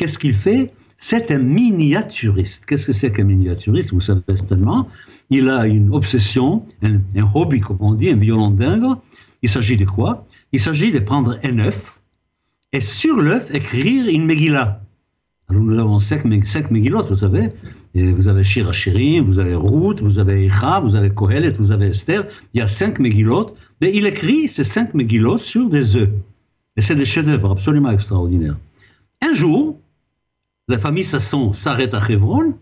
Qu'est-ce 0.00 0.18
qu'il 0.18 0.32
fait? 0.32 0.72
C'est 0.96 1.30
un 1.30 1.36
miniaturiste. 1.36 2.64
Qu'est-ce 2.64 2.86
que 2.86 2.92
c'est 2.94 3.12
qu'un 3.12 3.24
miniaturiste? 3.24 3.92
Vous 3.92 4.00
savez 4.00 4.22
certainement. 4.28 4.88
Il 5.28 5.50
a 5.50 5.66
une 5.66 5.92
obsession, 5.92 6.64
un, 6.82 7.02
hobby, 7.34 7.60
comme 7.60 7.76
on 7.80 7.92
dit, 7.92 8.08
un 8.08 8.16
violon 8.16 8.48
dingue. 8.48 8.96
Il 9.42 9.50
s'agit 9.50 9.76
de 9.76 9.84
quoi? 9.84 10.26
Il 10.52 10.60
s'agit 10.60 10.90
de 10.90 11.00
prendre 11.00 11.38
un 11.44 11.58
œuf 11.58 12.00
et 12.72 12.80
sur 12.80 13.16
l'œuf 13.16 13.54
écrire 13.54 14.08
une 14.08 14.24
Megillah. 14.24 14.80
Alors 15.50 15.64
nous 15.64 15.78
avons 15.78 16.00
cinq, 16.00 16.24
cinq 16.46 16.70
vous 16.70 17.16
savez. 17.16 17.50
Vous 17.94 18.26
avez 18.26 18.42
Shir 18.42 18.70
vous 19.26 19.38
avez 19.38 19.54
Ruth, 19.54 20.00
vous 20.00 20.18
avez 20.18 20.46
Echa, 20.46 20.80
vous 20.80 20.96
avez 20.96 21.10
Kohelet, 21.10 21.50
vous 21.58 21.72
avez 21.72 21.88
Esther. 21.88 22.26
Il 22.54 22.60
y 22.60 22.62
a 22.62 22.66
cinq 22.66 23.00
Megillot. 23.00 23.54
Mais 23.82 23.94
il 23.94 24.06
écrit 24.06 24.48
ces 24.48 24.64
cinq 24.64 24.94
Megillot 24.94 25.36
sur 25.36 25.68
des 25.68 25.98
œufs. 25.98 26.08
Et 26.78 26.80
c'est 26.80 26.96
des 26.96 27.04
chefs-d'œuvre 27.04 27.50
absolument 27.50 27.90
extraordinaires. 27.90 28.56
Un 29.22 29.34
jour, 29.34 29.76
la 30.70 30.78
famille 30.78 31.04
Sasson 31.04 31.52
s'arrête 31.52 31.94
à 31.94 32.00
Hebron, 32.08 32.54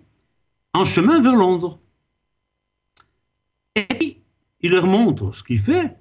en 0.75 0.85
chemin 0.85 1.21
vers 1.21 1.37
Londres. 1.37 1.79
Et 3.77 4.17
il 4.61 4.73
leur 4.73 4.87
montre 4.87 5.35
ce 5.35 5.43
qu'il 5.43 5.61
fait. 5.61 5.97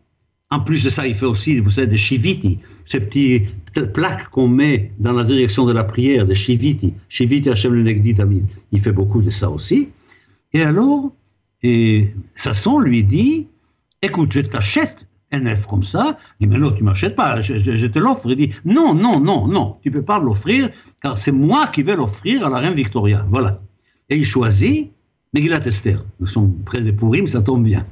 En 0.50 0.62
plus 0.62 0.84
de 0.84 0.90
ça, 0.90 1.06
il 1.06 1.16
fait 1.16 1.26
aussi, 1.26 1.60
vous 1.60 1.72
savez, 1.72 1.88
des 1.88 1.98
shiviti, 1.98 2.60
ces 2.86 3.02
petites 3.02 3.52
plaques 3.94 4.30
qu'on 4.30 4.48
met 4.48 4.94
dans 4.98 5.12
la 5.12 5.26
direction 5.26 5.66
de 5.66 5.74
la 5.74 5.84
prière, 5.84 6.26
des 6.26 6.36
shiviti. 6.36 6.94
Shiviti 7.10 7.50
Hashem 7.50 7.74
le 7.74 7.92
Il 8.72 8.82
fait 8.82 8.94
beaucoup 8.94 9.22
de 9.22 9.30
ça 9.30 9.50
aussi. 9.50 9.90
Et 10.54 10.62
alors, 10.62 11.12
Sasson 12.36 12.80
lui 12.80 13.04
dit, 13.04 13.48
écoute, 14.02 14.32
je 14.32 14.40
t'achète 14.40 15.08
un 15.32 15.46
œuf 15.46 15.66
comme 15.68 15.84
ça. 15.84 16.18
Il 16.40 16.48
dit, 16.48 16.54
mais 16.54 16.60
non, 16.60 16.72
tu 16.72 16.84
m'achètes 16.84 17.16
pas, 17.16 17.42
je, 17.42 17.88
te 17.88 18.00
l'offre. 18.00 18.30
Il 18.30 18.36
dit, 18.36 18.52
non, 18.66 18.94
non, 18.94 19.20
non, 19.20 19.48
non, 19.48 19.78
tu 19.82 19.92
peux 19.92 20.02
pas 20.02 20.20
l'offrir, 20.20 20.70
car 21.02 21.18
c'est 21.18 21.32
moi 21.32 21.68
qui 21.68 21.84
vais 21.84 21.96
l'offrir 21.96 22.46
à 22.46 22.50
la 22.50 22.58
reine 22.58 22.74
Victoria. 22.74 23.26
Voilà. 23.30 23.62
Et 24.10 24.18
il 24.18 24.26
choisit 24.26 24.92
Megillat 25.34 25.66
Esther. 25.66 26.04
Nous 26.20 26.28
sommes 26.28 26.54
près 26.66 26.82
de 26.82 26.92
Purim, 26.92 27.28
ça 27.28 27.42
tombe 27.42 27.64
bien. 27.64 27.86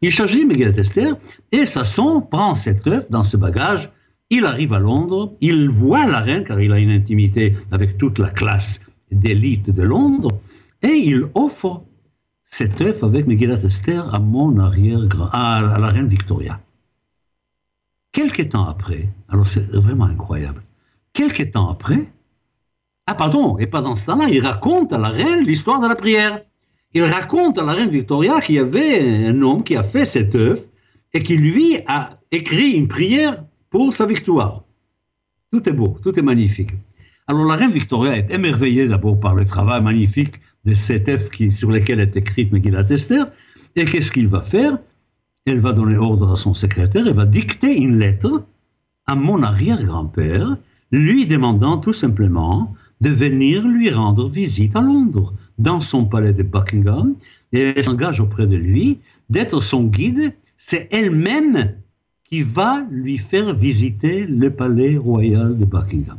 Il 0.00 0.10
choisit 0.10 0.46
Megillat 0.46 0.76
Esther 0.78 1.16
et 1.52 1.64
Sasson 1.64 2.20
prend 2.20 2.54
cet 2.54 2.86
œuf 2.86 3.04
dans 3.10 3.22
ce 3.22 3.36
bagage. 3.36 3.90
Il 4.30 4.44
arrive 4.44 4.72
à 4.72 4.78
Londres, 4.78 5.32
il 5.40 5.70
voit 5.70 6.06
la 6.06 6.20
reine 6.20 6.44
car 6.44 6.60
il 6.60 6.72
a 6.72 6.78
une 6.78 6.90
intimité 6.90 7.54
avec 7.70 7.98
toute 7.98 8.18
la 8.18 8.28
classe 8.28 8.80
d'élite 9.10 9.70
de 9.70 9.82
Londres 9.82 10.30
et 10.82 10.88
il 10.88 11.26
offre 11.34 11.82
cet 12.44 12.80
œuf 12.80 13.02
avec 13.02 13.26
Megillat 13.26 13.62
Esther 13.64 14.14
à 14.14 14.18
mon 14.18 14.58
arrière 14.58 15.00
à 15.32 15.78
la 15.78 15.88
reine 15.88 16.08
Victoria. 16.08 16.60
Quelques 18.12 18.50
temps 18.50 18.66
après, 18.66 19.08
alors 19.28 19.48
c'est 19.48 19.70
vraiment 19.70 20.06
incroyable, 20.06 20.62
quelques 21.12 21.50
temps 21.52 21.68
après, 21.68 22.10
ah 23.06 23.14
pardon, 23.14 23.58
et 23.58 23.66
pas 23.66 23.80
dans 23.80 23.96
ce 23.96 24.06
temps-là, 24.06 24.28
il 24.28 24.44
raconte 24.44 24.92
à 24.92 24.98
la 24.98 25.08
reine 25.08 25.44
l'histoire 25.44 25.80
de 25.80 25.88
la 25.88 25.94
prière. 25.94 26.42
Il 26.92 27.04
raconte 27.04 27.58
à 27.58 27.64
la 27.64 27.72
reine 27.72 27.88
Victoria 27.88 28.40
qu'il 28.40 28.56
y 28.56 28.58
avait 28.58 29.26
un 29.26 29.40
homme 29.40 29.62
qui 29.62 29.76
a 29.76 29.82
fait 29.82 30.04
cet 30.04 30.34
œuf 30.34 30.60
et 31.14 31.22
qui 31.22 31.36
lui 31.36 31.78
a 31.86 32.18
écrit 32.30 32.72
une 32.72 32.88
prière 32.88 33.44
pour 33.70 33.92
sa 33.92 34.04
victoire. 34.04 34.64
Tout 35.50 35.66
est 35.68 35.72
beau, 35.72 35.96
tout 36.02 36.18
est 36.18 36.22
magnifique. 36.22 36.72
Alors 37.26 37.46
la 37.46 37.56
reine 37.56 37.72
Victoria 37.72 38.16
est 38.16 38.30
émerveillée 38.30 38.88
d'abord 38.88 39.18
par 39.18 39.34
le 39.34 39.46
travail 39.46 39.82
magnifique 39.82 40.40
de 40.64 40.74
cet 40.74 41.30
qui, 41.30 41.52
sur 41.52 41.70
lesquels 41.70 42.00
est 42.00 42.16
écrite 42.16 42.52
Megillat 42.52 42.90
Esther. 42.90 43.28
Et 43.76 43.84
qu'est-ce 43.84 44.12
qu'il 44.12 44.28
va 44.28 44.42
faire? 44.42 44.78
Elle 45.50 45.60
va 45.60 45.72
donner 45.72 45.96
ordre 45.96 46.32
à 46.32 46.36
son 46.36 46.52
secrétaire, 46.52 47.06
elle 47.06 47.14
va 47.14 47.24
dicter 47.24 47.74
une 47.74 47.98
lettre 47.98 48.44
à 49.06 49.14
mon 49.14 49.42
arrière-grand-père, 49.42 50.58
lui 50.92 51.26
demandant 51.26 51.78
tout 51.78 51.94
simplement 51.94 52.74
de 53.00 53.08
venir 53.08 53.66
lui 53.66 53.88
rendre 53.90 54.28
visite 54.28 54.76
à 54.76 54.82
Londres, 54.82 55.32
dans 55.58 55.80
son 55.80 56.04
palais 56.04 56.34
de 56.34 56.42
Buckingham, 56.42 57.14
et 57.52 57.60
elle 57.60 57.82
s'engage 57.82 58.20
auprès 58.20 58.46
de 58.46 58.56
lui 58.56 58.98
d'être 59.30 59.62
son 59.62 59.84
guide. 59.84 60.34
C'est 60.58 60.86
elle-même 60.92 61.76
qui 62.24 62.42
va 62.42 62.84
lui 62.90 63.16
faire 63.16 63.54
visiter 63.54 64.26
le 64.26 64.50
palais 64.50 64.98
royal 64.98 65.56
de 65.56 65.64
Buckingham. 65.64 66.18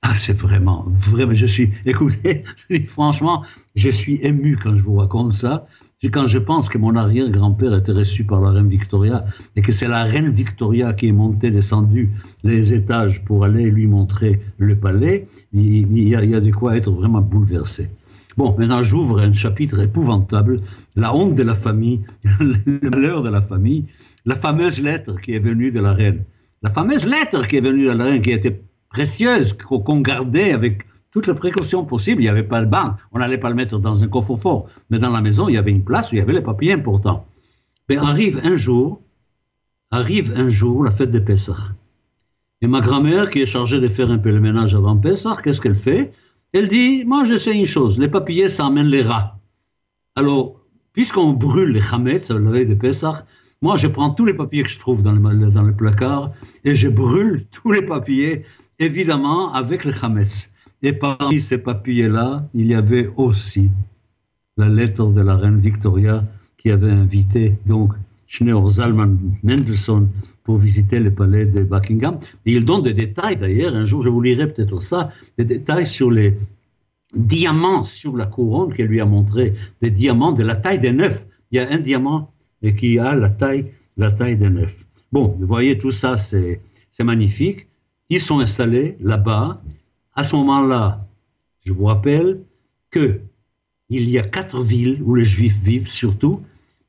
Ah, 0.00 0.14
c'est 0.14 0.36
vraiment, 0.36 0.86
vraiment, 0.88 1.34
je 1.34 1.44
suis, 1.44 1.70
écoutez, 1.84 2.44
franchement, 2.86 3.44
je 3.76 3.90
suis 3.90 4.16
ému 4.22 4.56
quand 4.56 4.74
je 4.74 4.82
vous 4.82 4.96
raconte 4.96 5.32
ça. 5.32 5.66
Quand 6.10 6.26
je 6.26 6.38
pense 6.38 6.68
que 6.68 6.78
mon 6.78 6.96
arrière-grand-père 6.96 7.76
était 7.76 7.92
reçu 7.92 8.24
par 8.24 8.40
la 8.40 8.50
reine 8.50 8.68
Victoria 8.68 9.24
et 9.54 9.62
que 9.62 9.70
c'est 9.70 9.86
la 9.86 10.02
reine 10.02 10.30
Victoria 10.30 10.94
qui 10.94 11.06
est 11.06 11.12
montée, 11.12 11.52
descendue 11.52 12.10
les 12.42 12.74
étages 12.74 13.24
pour 13.24 13.44
aller 13.44 13.70
lui 13.70 13.86
montrer 13.86 14.40
le 14.58 14.74
palais, 14.74 15.26
il, 15.52 15.96
y, 15.96 16.16
a, 16.16 16.24
il 16.24 16.30
y 16.30 16.34
a 16.34 16.40
de 16.40 16.50
quoi 16.50 16.76
être 16.76 16.90
vraiment 16.90 17.20
bouleversé. 17.20 17.88
Bon, 18.36 18.52
maintenant 18.58 18.82
j'ouvre 18.82 19.20
un 19.20 19.32
chapitre 19.32 19.78
épouvantable, 19.78 20.62
la 20.96 21.14
honte 21.14 21.36
de 21.36 21.42
la 21.44 21.54
famille, 21.54 22.00
le 22.40 22.90
malheur 22.90 23.22
de 23.22 23.28
la 23.28 23.40
famille, 23.40 23.84
la 24.26 24.34
fameuse 24.34 24.80
lettre 24.80 25.20
qui 25.20 25.34
est 25.34 25.38
venue 25.38 25.70
de 25.70 25.78
la 25.78 25.92
reine. 25.92 26.24
La 26.62 26.70
fameuse 26.70 27.06
lettre 27.06 27.46
qui 27.46 27.58
est 27.58 27.60
venue 27.60 27.84
de 27.84 27.92
la 27.92 28.04
reine, 28.04 28.22
qui 28.22 28.32
était 28.32 28.60
précieuse, 28.90 29.52
qu'on 29.52 30.00
gardait 30.00 30.52
avec 30.52 30.84
toutes 31.12 31.28
les 31.28 31.34
précautions 31.34 31.84
possibles. 31.84 32.22
Il 32.22 32.24
n'y 32.24 32.30
avait 32.30 32.42
pas 32.42 32.60
le 32.60 32.66
banc, 32.66 32.96
on 33.12 33.20
n'allait 33.20 33.38
pas 33.38 33.50
le 33.50 33.54
mettre 33.54 33.78
dans 33.78 34.02
un 34.02 34.08
coffre-fort, 34.08 34.66
mais 34.90 34.98
dans 34.98 35.10
la 35.10 35.20
maison, 35.20 35.48
il 35.48 35.54
y 35.54 35.58
avait 35.58 35.70
une 35.70 35.84
place 35.84 36.10
où 36.10 36.16
il 36.16 36.18
y 36.18 36.22
avait 36.22 36.32
les 36.32 36.40
papiers 36.40 36.72
importants. 36.72 37.26
Mais 37.88 37.96
arrive 37.96 38.40
un 38.42 38.56
jour, 38.56 39.00
arrive 39.90 40.32
un 40.34 40.48
jour 40.48 40.82
la 40.82 40.90
fête 40.90 41.10
de 41.10 41.18
Pessah. 41.18 41.74
Et 42.62 42.66
ma 42.66 42.80
grand-mère, 42.80 43.28
qui 43.30 43.42
est 43.42 43.46
chargée 43.46 43.80
de 43.80 43.88
faire 43.88 44.10
un 44.10 44.18
peu 44.18 44.30
le 44.30 44.40
ménage 44.40 44.74
avant 44.74 44.96
Pessah, 44.96 45.36
qu'est-ce 45.42 45.60
qu'elle 45.60 45.76
fait? 45.76 46.12
Elle 46.52 46.68
dit, 46.68 47.04
moi 47.04 47.24
je 47.24 47.36
sais 47.36 47.54
une 47.54 47.66
chose, 47.66 47.98
les 47.98 48.08
papiers, 48.08 48.48
ça 48.48 48.66
amène 48.66 48.86
les 48.86 49.02
rats. 49.02 49.38
Alors, 50.16 50.60
puisqu'on 50.92 51.32
brûle 51.32 51.70
les 51.70 51.80
chametz, 51.80 52.30
la 52.30 52.50
veille 52.50 52.66
de 52.66 52.74
Pessah, 52.74 53.26
moi 53.60 53.76
je 53.76 53.86
prends 53.86 54.10
tous 54.10 54.24
les 54.24 54.34
papiers 54.34 54.62
que 54.62 54.70
je 54.70 54.78
trouve 54.78 55.02
dans 55.02 55.12
le, 55.12 55.72
placard 55.72 56.30
et 56.64 56.74
je 56.74 56.88
brûle 56.88 57.46
tous 57.50 57.72
les 57.72 57.82
papiers, 57.82 58.44
évidemment 58.78 59.52
avec 59.52 59.84
le 59.84 59.92
chametz. 59.92 60.51
Et 60.82 60.92
parmi 60.92 61.40
ces 61.40 61.58
papiers-là, 61.58 62.48
il 62.54 62.66
y 62.66 62.74
avait 62.74 63.08
aussi 63.16 63.70
la 64.56 64.68
lettre 64.68 65.06
de 65.06 65.20
la 65.20 65.36
reine 65.36 65.60
Victoria 65.60 66.24
qui 66.58 66.70
avait 66.70 66.90
invité 66.90 67.54
donc 67.66 67.92
Schneur 68.26 68.68
Zalman 68.68 69.16
Mendelssohn 69.42 70.08
pour 70.42 70.56
visiter 70.58 70.98
le 70.98 71.12
palais 71.12 71.46
de 71.46 71.62
Buckingham. 71.62 72.18
Il 72.44 72.64
donne 72.64 72.82
des 72.82 72.94
détails 72.94 73.36
d'ailleurs, 73.36 73.74
un 73.74 73.84
jour 73.84 74.02
je 74.02 74.08
vous 74.08 74.20
lirai 74.20 74.52
peut-être 74.52 74.80
ça, 74.80 75.12
des 75.38 75.44
détails 75.44 75.86
sur 75.86 76.10
les 76.10 76.36
diamants 77.14 77.82
sur 77.82 78.16
la 78.16 78.26
couronne 78.26 78.74
qu'elle 78.74 78.86
lui 78.86 79.00
a 79.00 79.04
montré, 79.04 79.54
des 79.80 79.90
diamants 79.90 80.32
de 80.32 80.42
la 80.42 80.56
taille 80.56 80.78
des 80.78 80.92
neuf. 80.92 81.26
Il 81.50 81.56
y 81.56 81.58
a 81.60 81.70
un 81.70 81.78
diamant 81.78 82.32
qui 82.76 82.98
a 82.98 83.14
la 83.14 83.28
taille, 83.28 83.66
la 83.96 84.10
taille 84.10 84.36
des 84.36 84.48
neuf. 84.48 84.84
Bon, 85.12 85.36
vous 85.38 85.46
voyez, 85.46 85.76
tout 85.76 85.92
ça, 85.92 86.16
c'est 86.16 86.60
magnifique. 87.04 87.68
Ils 88.08 88.20
sont 88.20 88.40
installés 88.40 88.96
là-bas 89.00 89.62
à 90.14 90.24
ce 90.24 90.36
moment-là, 90.36 91.06
je 91.64 91.72
vous 91.72 91.84
rappelle 91.84 92.40
que 92.90 93.20
il 93.88 94.08
y 94.08 94.18
a 94.18 94.22
quatre 94.22 94.62
villes 94.62 95.02
où 95.04 95.14
les 95.14 95.24
Juifs 95.24 95.58
vivent 95.62 95.88
surtout. 95.88 96.40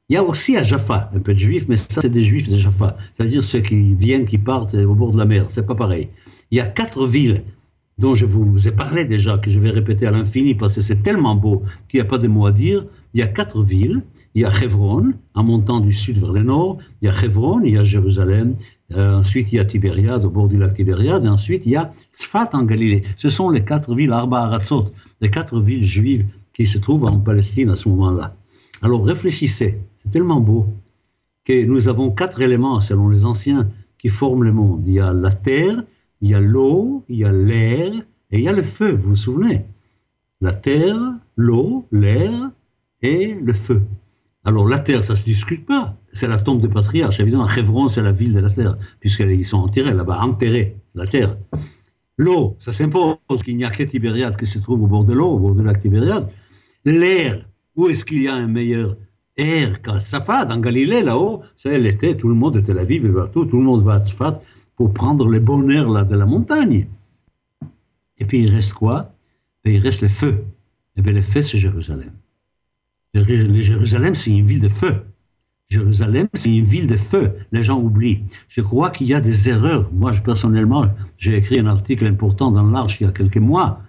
Il 0.09 0.13
y 0.13 0.17
a 0.17 0.23
aussi 0.23 0.55
à 0.55 0.63
Jaffa 0.63 1.11
un 1.13 1.19
peu 1.19 1.33
de 1.33 1.39
Juifs, 1.39 1.65
mais 1.67 1.75
ça 1.75 2.01
c'est 2.01 2.09
des 2.09 2.23
Juifs 2.23 2.49
de 2.49 2.55
Jaffa, 2.55 2.97
c'est-à-dire 3.13 3.43
ceux 3.43 3.59
qui 3.59 3.93
viennent, 3.93 4.25
qui 4.25 4.37
partent 4.37 4.73
au 4.73 4.95
bord 4.95 5.11
de 5.11 5.17
la 5.17 5.25
mer. 5.25 5.45
C'est 5.49 5.65
pas 5.65 5.75
pareil. 5.75 6.09
Il 6.51 6.57
y 6.57 6.61
a 6.61 6.65
quatre 6.65 7.07
villes 7.07 7.43
dont 7.97 8.13
je 8.13 8.25
vous 8.25 8.67
ai 8.67 8.71
parlé 8.71 9.05
déjà, 9.05 9.37
que 9.37 9.51
je 9.51 9.59
vais 9.59 9.69
répéter 9.69 10.07
à 10.07 10.11
l'infini 10.11 10.55
parce 10.55 10.75
que 10.75 10.81
c'est 10.81 11.03
tellement 11.03 11.35
beau 11.35 11.63
qu'il 11.87 11.99
n'y 11.99 12.05
a 12.05 12.09
pas 12.09 12.17
de 12.17 12.27
mots 12.27 12.45
à 12.45 12.51
dire. 12.51 12.85
Il 13.13 13.19
y 13.19 13.23
a 13.23 13.27
quatre 13.27 13.63
villes. 13.63 14.01
Il 14.35 14.41
y 14.41 14.45
a 14.45 14.49
Hebron, 14.49 15.13
en 15.35 15.43
montant 15.43 15.79
du 15.79 15.93
sud 15.93 16.17
vers 16.19 16.33
le 16.33 16.43
nord. 16.43 16.79
Il 17.01 17.05
y 17.05 17.09
a 17.09 17.23
Hebron, 17.23 17.61
il 17.61 17.73
y 17.73 17.77
a 17.77 17.83
Jérusalem, 17.83 18.55
euh, 18.91 19.19
ensuite, 19.19 19.51
il 19.51 19.57
y 19.57 19.59
a 19.59 19.65
Tibériade, 19.65 20.25
au 20.25 20.29
bord 20.29 20.47
du 20.47 20.57
lac 20.57 20.73
Tibériade. 20.73 21.25
Et 21.25 21.27
ensuite, 21.27 21.65
il 21.65 21.73
y 21.73 21.75
a 21.75 21.91
Sfat 22.11 22.49
en 22.53 22.63
Galilée. 22.63 23.03
Ce 23.17 23.29
sont 23.29 23.49
les 23.49 23.63
quatre 23.63 23.93
villes, 23.95 24.11
Arba 24.11 24.41
Aratzot, 24.41 24.87
les 25.21 25.29
quatre 25.29 25.59
villes 25.59 25.85
juives 25.85 26.25
qui 26.53 26.65
se 26.65 26.77
trouvent 26.77 27.05
en 27.05 27.19
Palestine 27.19 27.69
à 27.69 27.75
ce 27.75 27.89
moment-là. 27.89 28.35
Alors, 28.81 29.05
réfléchissez. 29.05 29.79
C'est 29.95 30.11
tellement 30.11 30.39
beau 30.39 30.67
que 31.45 31.65
nous 31.65 31.87
avons 31.87 32.11
quatre 32.11 32.41
éléments, 32.41 32.79
selon 32.79 33.09
les 33.09 33.25
anciens, 33.25 33.69
qui 33.97 34.09
forment 34.09 34.43
le 34.43 34.53
monde. 34.53 34.83
Il 34.85 34.93
y 34.93 34.99
a 34.99 35.13
la 35.13 35.31
terre, 35.31 35.83
il 36.21 36.29
y 36.29 36.35
a 36.35 36.39
l'eau, 36.39 37.03
il 37.09 37.19
y 37.19 37.25
a 37.25 37.31
l'air 37.31 37.93
et 38.31 38.37
il 38.37 38.41
y 38.41 38.47
a 38.47 38.53
le 38.53 38.63
feu. 38.63 38.91
Vous 38.91 39.09
vous 39.09 39.15
souvenez 39.15 39.65
La 40.41 40.53
terre, 40.53 40.99
l'eau, 41.35 41.85
l'air 41.91 42.49
et 43.03 43.35
le 43.35 43.53
feu. 43.53 43.83
Alors 44.45 44.67
la 44.67 44.79
terre, 44.79 45.03
ça 45.03 45.15
se 45.15 45.23
discute 45.23 45.65
pas. 45.65 45.95
C'est 46.11 46.27
la 46.27 46.37
tombe 46.37 46.59
des 46.59 46.67
patriarches. 46.67 47.19
Évidemment, 47.19 47.47
Hebron, 47.47 47.87
c'est 47.87 48.01
la 48.01 48.11
ville 48.11 48.33
de 48.33 48.39
la 48.39 48.49
terre, 48.49 48.77
puisqu'ils 48.99 49.45
sont 49.45 49.59
enterrés 49.59 49.93
là-bas, 49.93 50.19
enterrés, 50.21 50.77
la 50.95 51.07
terre. 51.07 51.37
L'eau, 52.17 52.55
ça 52.59 52.71
s'impose 52.71 53.17
qu'il 53.43 53.57
n'y 53.57 53.65
a 53.65 53.69
que 53.69 53.83
Tibériade 53.83 54.35
qui 54.35 54.45
se 54.45 54.59
trouve 54.59 54.83
au 54.83 54.87
bord 54.87 55.05
de 55.05 55.13
l'eau, 55.13 55.29
au 55.29 55.39
bord 55.39 55.55
du 55.55 55.63
lac 55.63 55.79
Tibériade. 55.79 56.29
L'air, 56.85 57.47
où 57.75 57.87
est-ce 57.87 58.03
qu'il 58.03 58.23
y 58.23 58.27
a 58.27 58.35
un 58.35 58.47
meilleur 58.47 58.97
air 59.37 59.81
qu'à 59.81 59.99
Safat, 59.99 60.47
en 60.53 60.59
Galilée, 60.59 61.03
là-haut? 61.03 61.41
C'est 61.55 61.77
l'été, 61.79 62.15
tout 62.17 62.27
le 62.27 62.35
monde 62.35 62.57
était 62.57 62.73
la 62.73 62.83
ville, 62.83 63.11
partout, 63.13 63.45
tout 63.45 63.57
le 63.57 63.63
monde 63.63 63.83
va 63.83 63.95
à 63.95 63.99
Safat 64.01 64.41
pour 64.75 64.93
prendre 64.93 65.27
le 65.27 65.39
bon 65.39 65.69
air 65.69 65.89
là, 65.89 66.03
de 66.03 66.15
la 66.15 66.25
montagne. 66.25 66.87
Et 68.17 68.25
puis 68.25 68.43
il 68.43 68.49
reste 68.53 68.73
quoi? 68.73 69.13
Il 69.65 69.79
reste 69.79 70.01
le 70.01 70.09
feu. 70.09 70.45
Et 70.95 70.99
eh 70.99 71.01
bien 71.01 71.13
le 71.13 71.21
feu, 71.21 71.41
c'est 71.41 71.57
Jérusalem. 71.57 72.11
Jérusalem, 73.13 74.15
c'est 74.15 74.31
une 74.31 74.45
ville 74.45 74.61
de 74.61 74.69
feu. 74.69 75.03
Jérusalem, 75.69 76.27
c'est 76.33 76.55
une 76.55 76.65
ville 76.65 76.87
de 76.87 76.97
feu. 76.97 77.33
Les 77.51 77.63
gens 77.63 77.79
oublient. 77.79 78.23
Je 78.47 78.61
crois 78.61 78.89
qu'il 78.89 79.07
y 79.07 79.13
a 79.13 79.21
des 79.21 79.49
erreurs. 79.49 79.89
Moi, 79.93 80.11
personnellement, 80.23 80.85
j'ai 81.17 81.35
écrit 81.35 81.59
un 81.59 81.67
article 81.67 82.05
important 82.05 82.51
dans 82.51 82.69
l'Arche 82.69 83.01
il 83.01 83.05
y 83.05 83.07
a 83.07 83.11
quelques 83.11 83.37
mois. 83.37 83.81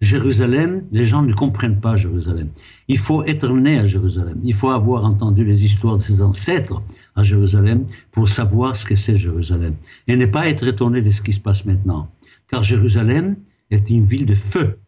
Jérusalem, 0.00 0.84
les 0.90 1.06
gens 1.06 1.22
ne 1.22 1.32
comprennent 1.32 1.80
pas 1.80 1.96
Jérusalem. 1.96 2.48
Il 2.88 2.98
faut 2.98 3.22
être 3.22 3.48
né 3.54 3.78
à 3.78 3.86
Jérusalem. 3.86 4.40
Il 4.42 4.54
faut 4.54 4.70
avoir 4.70 5.04
entendu 5.04 5.44
les 5.44 5.64
histoires 5.64 5.96
de 5.96 6.02
ses 6.02 6.22
ancêtres 6.22 6.82
à 7.14 7.22
Jérusalem 7.22 7.86
pour 8.10 8.28
savoir 8.28 8.74
ce 8.74 8.84
que 8.84 8.96
c'est 8.96 9.16
Jérusalem. 9.16 9.74
Et 10.08 10.16
ne 10.16 10.26
pas 10.26 10.48
être 10.48 10.66
étonné 10.66 11.02
de 11.02 11.10
ce 11.10 11.22
qui 11.22 11.32
se 11.32 11.40
passe 11.40 11.64
maintenant. 11.64 12.10
Car 12.48 12.64
Jérusalem 12.64 13.36
est 13.70 13.90
une 13.90 14.04
ville 14.04 14.26
de 14.26 14.34
feu. 14.34 14.78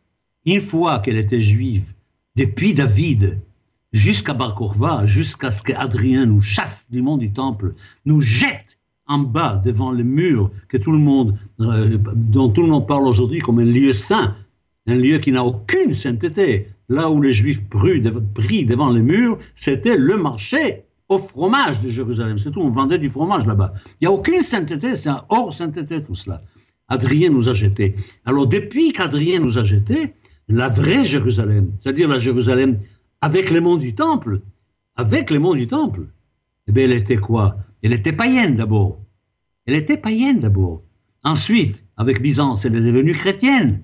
Une 0.47 0.61
fois 0.61 0.99
qu'elle 0.99 1.17
était 1.17 1.41
juive, 1.41 1.95
depuis 2.37 2.75
David, 2.75 3.39
jusqu'à 3.95 4.35
Bar 4.35 5.07
jusqu'à 5.07 5.53
ce 5.53 5.63
qu'Adrien 5.63 6.27
nous 6.27 6.41
chasse 6.41 6.91
du 6.91 7.01
monde 7.01 7.21
du 7.21 7.33
temple, 7.33 7.75
nous 8.05 8.21
jette 8.21 8.79
en 9.07 9.19
bas 9.19 9.63
devant 9.65 9.93
le 9.93 10.03
mur 10.03 10.51
que 10.69 10.77
tout 10.77 10.91
le 10.91 10.99
monde, 10.99 11.39
euh, 11.61 11.97
dont 12.17 12.49
tout 12.49 12.63
le 12.63 12.69
monde 12.69 12.89
parle 12.89 13.07
aujourd'hui 13.07 13.39
comme 13.39 13.61
un 13.61 13.65
lieu 13.65 13.93
saint, 13.93 14.35
un 14.87 14.97
lieu 14.97 15.19
qui 15.19 15.31
n'a 15.31 15.45
aucune 15.45 15.95
sainteté. 15.95 16.69
Là 16.89 17.09
où 17.09 17.23
les 17.23 17.33
Juifs 17.33 17.63
prient 17.69 18.67
devant 18.67 18.91
le 18.91 19.01
mur, 19.01 19.39
c'était 19.55 19.97
le 19.97 20.17
marché 20.17 20.83
au 21.09 21.19
fromage 21.19 21.81
de 21.81 21.89
Jérusalem. 21.89 22.37
C'est 22.39 22.51
tout, 22.51 22.61
on 22.61 22.71
vendait 22.71 22.99
du 22.99 23.09
fromage 23.09 23.47
là-bas. 23.47 23.75
Il 24.01 24.05
n'y 24.05 24.09
a 24.09 24.13
aucune 24.13 24.41
sainteté, 24.41 24.97
c'est 24.97 25.11
hors 25.29 25.53
sainteté 25.53 26.03
tout 26.03 26.15
cela. 26.15 26.43
Adrien 26.89 27.31
nous 27.31 27.49
a 27.49 27.55
jetés. 27.55 27.95
Alors 28.27 28.47
depuis 28.47 28.93
qu'Adrien 28.93 29.39
nous 29.39 29.57
a 29.57 29.65
jetés, 29.65 30.15
la 30.49 30.69
vraie 30.69 31.05
Jérusalem, 31.05 31.71
c'est-à-dire 31.79 32.09
la 32.09 32.19
Jérusalem 32.19 32.79
avec 33.25 33.51
les 33.51 33.61
monts 33.61 33.79
du 33.79 33.95
temple, 33.95 34.43
avec 34.97 35.31
les 35.31 35.39
monts 35.39 35.55
du 35.55 35.67
temple, 35.67 36.09
eh 36.67 36.79
elle 36.79 36.93
était 36.93 37.17
quoi? 37.17 37.57
Elle 37.83 37.95
était 37.95 38.13
païenne 38.13 38.55
d'abord. 38.55 39.01
Elle 39.65 39.77
était 39.77 39.97
païenne 39.97 40.41
d'abord. 40.41 40.83
Ensuite, 41.23 41.85
avec 41.97 42.21
Byzance, 42.21 42.67
elle 42.67 42.77
est 42.77 42.83
devenue 42.83 43.13
chrétienne. 43.13 43.81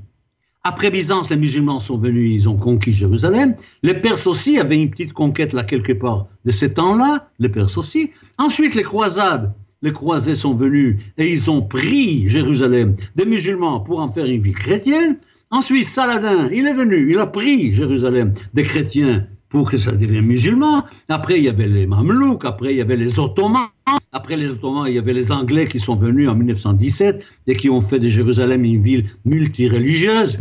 Après 0.62 0.90
Byzance, 0.90 1.30
les 1.30 1.38
musulmans 1.38 1.78
sont 1.78 1.96
venus, 1.96 2.34
ils 2.34 2.50
ont 2.50 2.58
conquis 2.58 2.92
Jérusalem. 2.92 3.56
Les 3.82 3.94
Perses 3.94 4.26
aussi 4.26 4.58
avaient 4.58 4.76
une 4.76 4.90
petite 4.90 5.14
conquête 5.14 5.54
là 5.54 5.62
quelque 5.62 5.94
part 5.94 6.26
de 6.44 6.50
ces 6.50 6.74
temps-là, 6.74 7.30
les 7.38 7.48
Perses 7.48 7.78
aussi. 7.78 8.10
Ensuite, 8.36 8.74
les 8.74 8.82
croisades, 8.82 9.54
les 9.80 9.94
croisés 9.94 10.34
sont 10.34 10.52
venus 10.52 10.98
et 11.16 11.32
ils 11.32 11.50
ont 11.50 11.62
pris 11.62 12.28
Jérusalem 12.28 12.94
des 13.16 13.24
musulmans 13.24 13.80
pour 13.80 14.00
en 14.00 14.10
faire 14.10 14.26
une 14.26 14.42
vie 14.42 14.52
chrétienne. 14.52 15.16
Ensuite, 15.52 15.88
Saladin, 15.88 16.48
il 16.52 16.64
est 16.68 16.74
venu, 16.74 17.10
il 17.10 17.18
a 17.18 17.26
pris 17.26 17.74
Jérusalem 17.74 18.32
des 18.54 18.62
chrétiens 18.62 19.26
pour 19.48 19.68
que 19.68 19.76
ça 19.76 19.90
devienne 19.90 20.24
musulman. 20.24 20.84
Après, 21.08 21.38
il 21.38 21.44
y 21.44 21.48
avait 21.48 21.66
les 21.66 21.88
Mamelouks, 21.88 22.44
après, 22.44 22.70
il 22.70 22.76
y 22.76 22.80
avait 22.80 22.96
les 22.96 23.18
Ottomans. 23.18 23.66
Après 24.12 24.36
les 24.36 24.52
Ottomans, 24.52 24.86
il 24.86 24.94
y 24.94 24.98
avait 24.98 25.12
les 25.12 25.32
Anglais 25.32 25.66
qui 25.66 25.80
sont 25.80 25.96
venus 25.96 26.28
en 26.28 26.36
1917 26.36 27.26
et 27.48 27.56
qui 27.56 27.68
ont 27.68 27.80
fait 27.80 27.98
de 27.98 28.08
Jérusalem 28.08 28.64
une 28.64 28.80
ville 28.80 29.10
multireligieuse. 29.24 30.38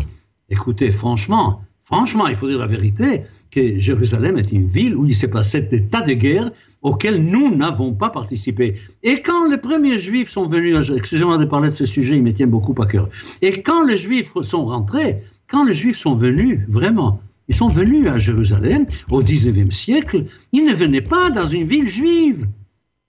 Écoutez, 0.48 0.92
franchement, 0.92 1.64
franchement, 1.80 2.28
il 2.28 2.36
faut 2.36 2.48
dire 2.48 2.60
la 2.60 2.68
vérité, 2.68 3.24
que 3.52 3.80
Jérusalem 3.80 4.38
est 4.38 4.52
une 4.52 4.68
ville 4.68 4.96
où 4.96 5.06
il 5.06 5.16
s'est 5.16 5.30
passé 5.30 5.62
des 5.62 5.88
tas 5.88 6.02
de 6.02 6.14
guerres 6.14 6.52
auxquelles 6.82 7.24
nous 7.24 7.56
n'avons 7.56 7.94
pas 7.94 8.10
participé. 8.10 8.76
Et 9.04 9.22
quand 9.22 9.48
les 9.50 9.58
premiers 9.58 10.00
juifs 10.00 10.32
sont 10.32 10.48
venus, 10.48 10.92
excusez-moi 10.96 11.38
de 11.38 11.44
parler 11.46 11.70
de 11.70 11.76
ce 11.76 11.86
sujet, 11.86 12.16
il 12.16 12.24
me 12.24 12.34
tient 12.34 12.48
beaucoup 12.48 12.74
à 12.82 12.86
cœur. 12.86 13.10
Et 13.42 13.62
quand 13.62 13.84
les 13.86 13.98
juifs 13.98 14.32
sont 14.42 14.64
rentrés, 14.66 15.22
quand 15.50 15.66
les 15.66 15.74
juifs 15.74 15.98
sont 15.98 16.16
venus, 16.16 16.62
vraiment, 16.70 17.22
ils 17.48 17.56
sont 17.56 17.68
venus 17.68 18.08
à 18.08 18.18
Jérusalem 18.18 18.86
au 19.10 19.22
19e 19.24 19.72
siècle, 19.72 20.26
ils 20.54 20.66
ne 20.66 20.74
venaient 20.74 21.02
pas 21.02 21.30
dans 21.32 21.48
une 21.48 21.66
ville 21.66 21.90
juive. 21.90 22.48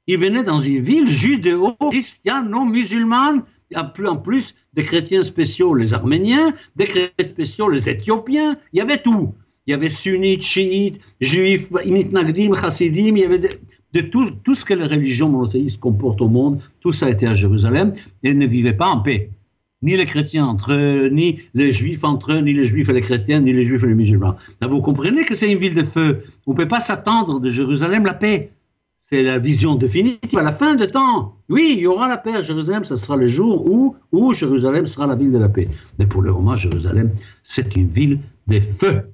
Ils 0.06 0.18
venaient 0.18 0.42
dans 0.42 0.60
une 0.60 0.80
ville 0.80 1.08
judéo-christiano-musulmane, 1.08 3.42
en 3.76 4.16
plus 4.16 4.56
des 4.72 4.82
chrétiens 4.82 5.22
spéciaux, 5.22 5.74
les 5.74 5.94
Arméniens, 5.94 6.54
des 6.74 6.86
chrétiens 6.86 7.26
spéciaux, 7.26 7.68
les 7.68 7.88
Éthiopiens, 7.88 8.56
il 8.72 8.78
y 8.78 8.80
avait 8.80 8.98
tout. 8.98 9.32
Il 9.66 9.70
y 9.70 9.74
avait 9.74 9.90
sunnites, 9.90 10.42
chiites, 10.42 11.00
juifs, 11.20 11.70
mitnagdim, 11.86 12.54
chassidim, 12.54 13.16
il 13.16 13.18
y 13.18 13.24
avait 13.24 13.38
de, 13.92 14.00
tout, 14.00 14.30
tout, 14.42 14.54
ce 14.54 14.64
que 14.64 14.74
les 14.74 14.86
religions 14.86 15.28
monothéistes 15.28 15.80
comportent 15.80 16.20
au 16.20 16.28
monde, 16.28 16.60
tout 16.80 16.92
ça 16.92 17.10
était 17.10 17.26
à 17.26 17.34
Jérusalem, 17.34 17.92
et 18.22 18.34
ne 18.34 18.46
vivaient 18.46 18.72
pas 18.72 18.88
en 18.88 19.00
paix 19.00 19.30
ni 19.82 19.96
les 19.96 20.04
chrétiens 20.04 20.46
entre 20.46 20.72
eux, 20.72 21.08
ni 21.08 21.40
les 21.54 21.72
juifs 21.72 22.04
entre 22.04 22.32
eux, 22.32 22.40
ni 22.40 22.52
les 22.52 22.66
juifs 22.66 22.88
et 22.88 22.92
les 22.92 23.00
chrétiens, 23.00 23.40
ni 23.40 23.52
les 23.52 23.62
juifs 23.62 23.82
et 23.82 23.86
les 23.86 23.94
musulmans. 23.94 24.36
vous 24.60 24.82
comprenez 24.82 25.24
que 25.24 25.34
c'est 25.34 25.50
une 25.50 25.58
ville 25.58 25.74
de 25.74 25.82
feu? 25.82 26.22
On 26.46 26.52
ne 26.52 26.56
peut 26.56 26.68
pas 26.68 26.80
s'attendre 26.80 27.40
de 27.40 27.50
Jérusalem 27.50 28.04
la 28.04 28.14
paix. 28.14 28.52
C'est 28.98 29.22
la 29.22 29.38
vision 29.38 29.74
définitive. 29.74 30.38
À 30.38 30.42
la 30.42 30.52
fin 30.52 30.76
de 30.76 30.84
temps, 30.84 31.34
oui, 31.48 31.74
il 31.76 31.80
y 31.80 31.86
aura 31.86 32.06
la 32.06 32.16
paix 32.16 32.34
à 32.34 32.42
Jérusalem. 32.42 32.84
Ce 32.84 32.94
sera 32.94 33.16
le 33.16 33.26
jour 33.26 33.66
où, 33.68 33.96
où 34.12 34.32
Jérusalem 34.32 34.86
sera 34.86 35.06
la 35.06 35.16
ville 35.16 35.32
de 35.32 35.38
la 35.38 35.48
paix. 35.48 35.68
Mais 35.98 36.06
pour 36.06 36.22
le 36.22 36.32
moment, 36.32 36.54
Jérusalem, 36.54 37.10
c'est 37.42 37.74
une 37.74 37.88
ville 37.88 38.20
de 38.46 38.60
feu. 38.60 39.10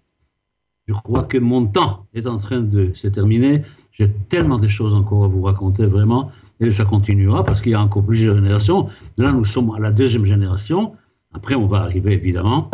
Je 0.86 0.94
crois 0.94 1.24
que 1.24 1.38
mon 1.38 1.64
temps 1.64 2.06
est 2.14 2.26
en 2.26 2.38
train 2.38 2.60
de 2.60 2.92
se 2.94 3.08
terminer. 3.08 3.62
J'ai 3.92 4.10
tellement 4.28 4.58
de 4.58 4.68
choses 4.68 4.94
encore 4.94 5.24
à 5.24 5.28
vous 5.28 5.42
raconter, 5.42 5.86
vraiment 5.86 6.30
et 6.60 6.70
ça 6.70 6.84
continuera 6.84 7.44
parce 7.44 7.60
qu'il 7.60 7.72
y 7.72 7.74
a 7.74 7.80
encore 7.80 8.04
plusieurs 8.04 8.36
générations. 8.36 8.88
Là, 9.18 9.32
nous 9.32 9.44
sommes 9.44 9.74
à 9.74 9.78
la 9.78 9.90
deuxième 9.90 10.24
génération. 10.24 10.92
Après, 11.32 11.54
on 11.54 11.66
va 11.66 11.78
arriver 11.78 12.14
évidemment 12.14 12.70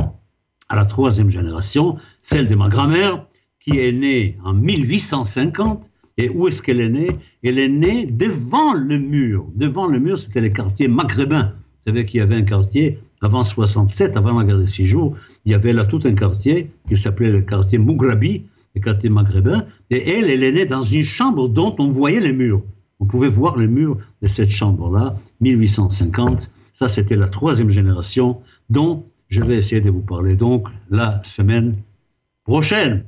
à 0.69 0.77
la 0.77 0.85
troisième 0.85 1.29
génération, 1.29 1.97
celle 2.21 2.49
de 2.49 2.55
ma 2.55 2.69
grand-mère, 2.69 3.27
qui 3.61 3.79
est 3.79 3.93
née 3.93 4.39
en 4.45 4.55
1850. 4.55 5.91
Et 6.19 6.29
où 6.29 6.47
est-ce 6.47 6.63
qu'elle 6.63 6.81
est 6.81 6.89
née? 6.89 7.11
Elle 7.43 7.59
est 7.59 7.69
née 7.69 8.07
devant 8.07 8.75
le 8.75 8.99
mur. 8.99 9.47
Devant 9.55 9.87
le 9.87 9.99
mur, 9.99 10.19
c'était 10.19 10.41
le 10.41 10.51
quartier 10.51 10.87
maghrébin. 10.87 11.55
Vous 11.55 11.91
savez 11.91 12.05
qu'il 12.05 12.19
y 12.19 12.23
avait 12.23 12.37
un 12.37 12.43
quartier 12.43 12.99
avant 13.23 13.45
67, 13.45 14.17
avant 14.17 14.39
la 14.39 14.45
guerre 14.45 14.59
des 14.59 14.67
six 14.67 14.87
jours, 14.87 15.17
il 15.45 15.53
y 15.53 15.55
avait 15.55 15.73
là 15.73 15.85
tout 15.85 16.01
un 16.05 16.15
quartier 16.15 16.71
qui 16.89 16.97
s'appelait 16.97 17.31
le 17.31 17.43
quartier 17.43 17.79
Mougrabi, 17.79 18.45
le 18.75 18.81
quartier 18.81 19.09
maghrébin. 19.09 19.65
Et 19.91 20.11
elle, 20.11 20.29
elle 20.29 20.43
est 20.43 20.53
née 20.53 20.67
dans 20.67 20.83
une 20.83 21.05
chambre 21.05 21.49
dont 21.49 21.75
on 21.79 21.89
voyait 21.89 22.21
les 22.21 22.33
murs. 22.33 22.63
Vous 22.99 23.07
pouvez 23.07 23.29
voir 23.29 23.57
le 23.57 23.67
mur 23.67 23.99
de 24.23 24.29
cette 24.29 24.51
chambre-là, 24.51 25.15
1850. 25.41 26.51
Ça, 26.73 26.89
c'était 26.89 27.17
la 27.17 27.29
troisième 27.29 27.71
génération 27.71 28.41
dont 28.71 29.05
je 29.29 29.41
vais 29.41 29.57
essayer 29.57 29.81
de 29.81 29.91
vous 29.91 30.03
parler 30.03 30.37
donc 30.37 30.69
la 30.91 31.23
semaine 31.25 31.77
prochaine. 32.45 33.05